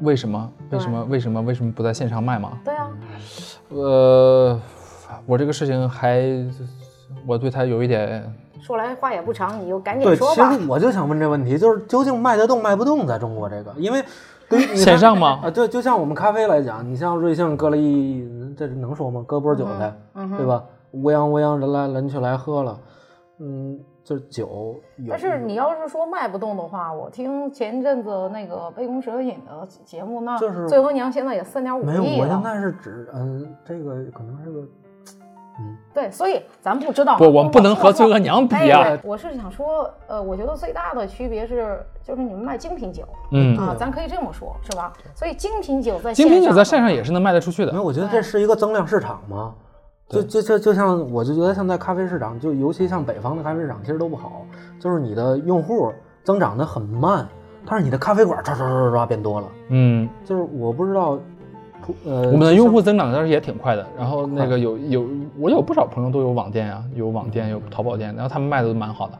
[0.01, 0.51] 为什么？
[0.69, 1.03] 为什么？
[1.05, 1.41] 为什么？
[1.41, 2.59] 为什么不在线上卖吗？
[2.63, 2.89] 对啊，
[3.69, 4.59] 呃，
[5.25, 6.21] 我这个事情还，
[7.25, 8.23] 我对它有一点，
[8.61, 10.51] 说来话也不长，你就赶紧，说吧。
[10.51, 14.03] 其实我就想问这问题，就是究竟卖得动卖不动，在中国这个，因为
[14.49, 18.27] 对于线上吗啊，对，就像我们咖啡来讲，你像瑞幸搁了一，
[18.57, 19.23] 这能说吗？
[19.27, 20.63] 搁波韭菜，嗯对吧？
[20.91, 22.77] 乌泱乌泱人来人去来喝了，
[23.39, 32.23] 嗯，这酒有，但是你要是说卖不动的话，我听前一阵子那个杯弓蛇影的节目，那就是醉和娘现在也三点五没有，亿了。
[32.23, 34.59] 我现在是指，嗯，这个可能是个，
[35.59, 37.15] 嗯，对，所以咱不知道。
[37.17, 38.99] 不，我们不能和醉醉额娘比哎啊。
[39.03, 44.91] 我是想说，呃，我觉得最大的区别是，就是你们卖精品酒嗯，啊，咱可以这么说，是吧？
[45.13, 47.83] 所以精品酒在精品酒在线线上也是能卖得出去的没有，。
[47.83, 49.53] 我觉得这是一个增量市场嘛。
[50.11, 54.45] 就就就就像我就觉得像在咖啡市场，就尤其像北方的咖啡市场，其实都不好，
[54.79, 55.91] 就是你的用户
[56.23, 57.25] 增长的很慢，
[57.65, 59.47] 但是你的咖啡馆唰唰唰唰变多了。
[59.69, 61.17] 嗯，就是我不知道，
[62.05, 63.85] 呃，我们的用户增长倒是也挺快的。
[63.97, 65.07] 然后那个有有，
[65.39, 69.17] 我有不少朋友都有网店啊，有网店，有淘宝店，然后他们卖的都蛮好的。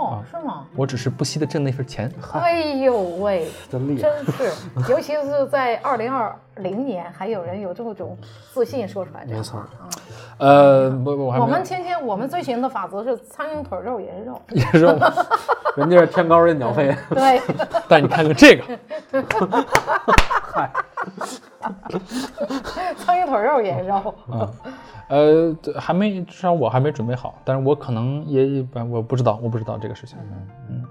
[0.00, 0.64] 哦，是吗？
[0.74, 2.10] 我只是不惜的挣那份钱。
[2.32, 4.08] 哎呦喂， 真厉害。
[4.08, 4.52] 真是，
[4.90, 8.16] 尤其是在二零二零年，还有人有这种
[8.54, 9.34] 自信说出来这。
[9.34, 9.62] 没错，
[10.38, 14.98] 呃，不不，我还我们天天我们遵循的法则是苍蝇腿肉也是肉，也是肉。
[15.76, 17.40] 人家是天高任鸟飞，对，
[17.86, 18.64] 但你看看这个，
[22.96, 24.14] 苍蝇腿肉也是肉。
[25.08, 30.16] 呃，还没，至少我还没准备好，但是我可能也一般，我不知道，我不知道这个事情。
[30.68, 30.84] 嗯，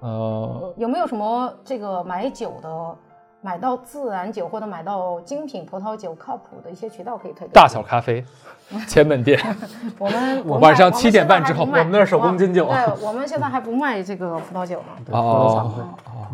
[0.00, 2.96] 呃，有没有什么这个买酒的
[3.42, 7.50] 买到自然酒或者买到精品葡萄酒靠谱的一些渠道可以推荐。
[7.52, 8.22] 大小咖啡，
[8.86, 9.40] 前门店。
[9.98, 14.86] 我们晚上我们7点半之后我们那儿手工金酒对，我们现在还不卖这个葡萄酒呢。
[15.06, 15.82] 对葡萄茶会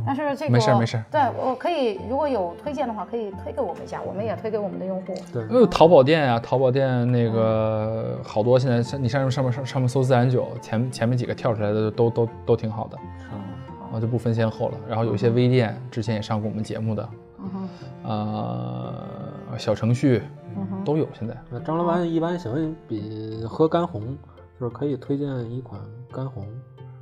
[0.05, 5.15] 但是这个没事儿没事儿对我可以，如果有推荐的话，可以推给我们一下，我们也推给我们的用户。
[5.33, 12.99] 对因为淘宝店啊，淘宝店那个好多现在像你上上面上上面搜自然酒，前前面几个跳出来的都都都挺好的，
[13.97, 14.75] 啊就不分先后了。
[14.89, 17.69] 然后有一些微店之前也上过我们节目的，嗯，
[18.05, 18.95] 呃，
[19.59, 20.23] 小程序
[20.57, 21.37] 嗯，都有现在。
[21.51, 24.03] 那张老板一般喜欢比喝干红，
[24.61, 25.81] 就是可以推荐一款
[26.13, 26.47] 干红。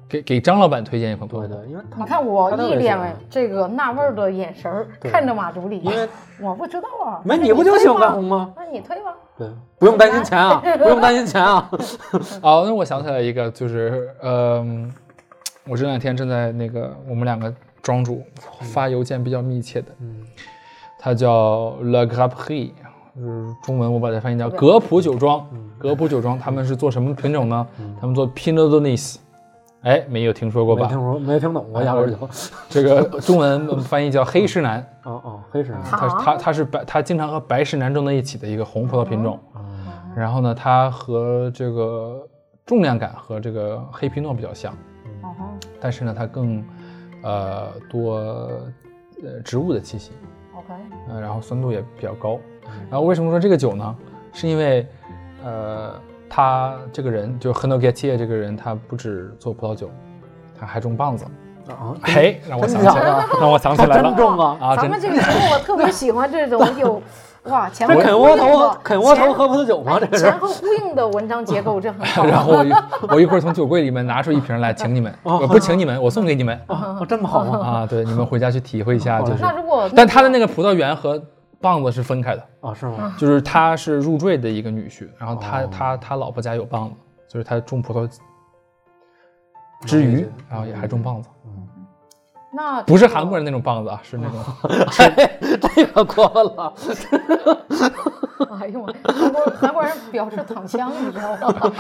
[0.07, 6.07] 给给张老板推荐一款对对，因为他你看我一脸这个纳闷儿的眼神儿看着马助理，因为
[6.41, 7.21] 我不知道啊。
[7.25, 8.13] 没那你不就喜欢干？
[8.13, 8.53] 红吗？
[8.55, 9.15] 那你推吧。
[9.37, 11.69] 对，不用担心钱啊， 不用担心钱啊。
[12.43, 14.65] 哦，那我想起来一个，就是呃，
[15.67, 17.53] 我这两天正在那个我们两个
[17.83, 18.23] 庄主
[18.61, 20.23] 发邮件比较密切的，嗯，
[20.99, 22.71] 它叫 Le Graperie，
[23.17, 25.47] 就是中文我把它翻译叫 格普酒庄。
[25.79, 27.67] 格普酒庄他们是做什么品种呢？
[28.01, 29.19] 他们做 Pinot d o n i s
[29.83, 30.99] 哎，没有听说过吧没听？
[30.99, 32.29] 说，没听懂过压根儿就。
[32.71, 39.39] 这个中文翻译叫黑石南，哦哦，黑石楠它它它是白，它经常和白石南种在一起的一个红葡萄品种。
[40.17, 42.27] 然后呢，它和这个
[42.65, 44.73] 重量感和这个黑皮诺比较像，
[45.85, 46.65] 但是呢，它更
[47.23, 48.15] 呃多
[49.23, 50.13] 呃植物的气息
[50.57, 50.73] ，OK，
[51.11, 52.41] 呃，然后酸度也比较高。
[52.89, 53.95] 然后为什么说这个酒呢？
[54.33, 54.87] 是因为
[55.45, 55.93] 呃，
[56.27, 59.91] 他这个人就 h e n o g a t i e 这个人，他不止做葡萄酒，
[60.59, 61.27] 他还种棒子。
[61.69, 64.57] 啊，嘿，让我想起来了， 让我想起来真了重啊！
[64.59, 64.77] 啊！
[64.77, 67.03] 真咱们这个节目我特别喜欢这种有
[67.45, 69.99] 哇前后这啃呼应窝头的，啃窝头喝葡萄酒吗？
[70.01, 72.25] 哎这个是前后呼应的文章结构，这很好。
[72.27, 72.73] 然后我一
[73.09, 77.59] 我一会儿从酒柜里面拿出一瓶来请你们，哦我不是请你们，我送给你们哦，这么好吗？
[77.59, 77.87] 啊！
[77.87, 79.43] 对，你们回家去体会一下，就是。
[79.43, 81.23] 那如果但他的那个葡萄园和
[81.61, 83.15] 棒子是分开的，啊，是吗？
[83.19, 86.95] 就是他是入赘的一个女婿，然后他哦他他老婆家有棒子，
[87.29, 88.09] 就是他种葡萄
[89.85, 91.29] 之余，然后也还种棒子，
[92.55, 94.39] 那不是韩国人那种棒子啊，是那种
[95.75, 96.73] 这个过分了。
[98.61, 101.73] 哎呦，韩国韩国人表示躺枪，你知道吗？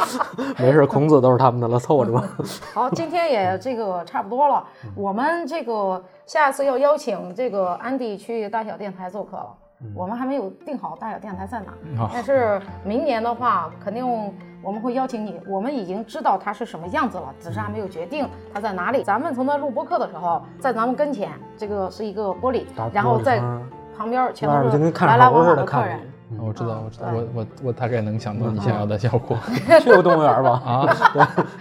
[0.59, 2.22] 没事，孔子都是他们的了，凑合着吧。
[2.75, 4.64] 好，今天也这个差不多了，
[4.95, 9.47] 我们这个下次要邀请这个安迪去大小电台做客了。
[9.95, 14.07] 我们还没有定好大小电台在哪，但是明年的话，肯定
[14.62, 15.41] 我们会邀请你。
[15.47, 19.03] 我们已经知道它是什么样子了，只是还没有决定它在哪里。
[19.03, 23.41] 咱们从那录播课的时候，在咱们跟前，这个是一个玻璃，然后在
[23.97, 26.01] 旁边全都是来来往往的客人。
[26.41, 29.37] 我知道，我知道，我我我大概能想到你想要的效果
[29.80, 30.62] 去过动物园吧？
[30.66, 30.89] 啊！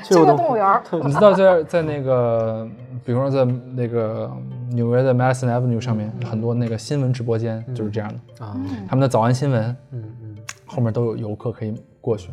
[0.04, 2.68] 去过动物园，你知道在在那个，
[3.06, 3.44] 比如说在
[3.76, 4.32] 那个
[4.70, 8.56] 纽约的 Madison Avenue 上面，很多那个新闻直播间就是这样的，啊，
[8.88, 12.32] 他们的早安新闻嗯嗯，后面都有游客可以过去，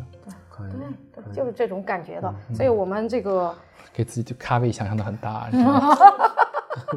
[0.49, 0.71] 可以。
[1.13, 2.33] 对，对就是这种感觉的。
[2.53, 3.53] 所以我们这个
[3.93, 5.97] 给自己的咖位想象的很大，你知道吗？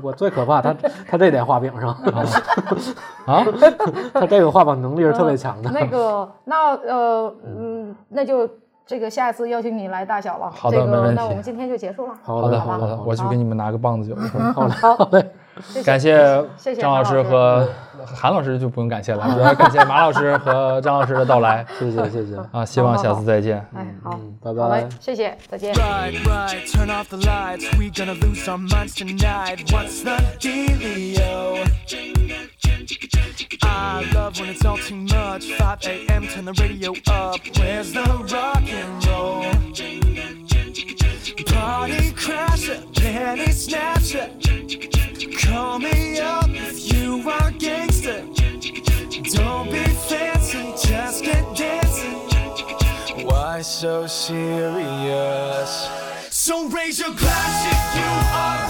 [0.03, 0.73] 我最可怕，他
[1.09, 1.91] 他这点画饼上，
[3.27, 3.45] 啊，
[4.15, 5.71] 他这个画饼能力是特别强的。
[5.71, 8.49] 那个，那呃，嗯，那就
[8.87, 10.51] 这个下次邀请你来大小了。
[10.51, 12.13] 好的这个没问题那我们今天就结束了。
[12.23, 14.15] 好的好的，我去给你们拿个棒子酒。
[14.15, 15.27] 一会儿好嘞，好嘞，
[15.69, 17.67] 谢谢感谢张老师和
[18.05, 22.63] 韩老师就不用感谢了，主要感谢马老师和张老师的到来 谢谢谢谢，啊！
[22.65, 23.57] 希望下次再见。
[23.75, 25.73] 哎，好，嗯，拜拜。，谢谢，再见。
[33.63, 35.53] I love when it's all too much.
[35.53, 36.27] 5 a.m.
[36.29, 37.41] Turn the radio up.
[37.57, 38.03] Where's the
[38.33, 39.43] rock and roll?
[41.47, 44.31] Party crasher, penny snatcher.
[45.39, 48.21] Call me up if you are gangster.
[49.33, 53.27] Don't be fancy, just get dancing.
[53.27, 55.89] Why so serious?
[56.31, 58.64] So raise your glass if you are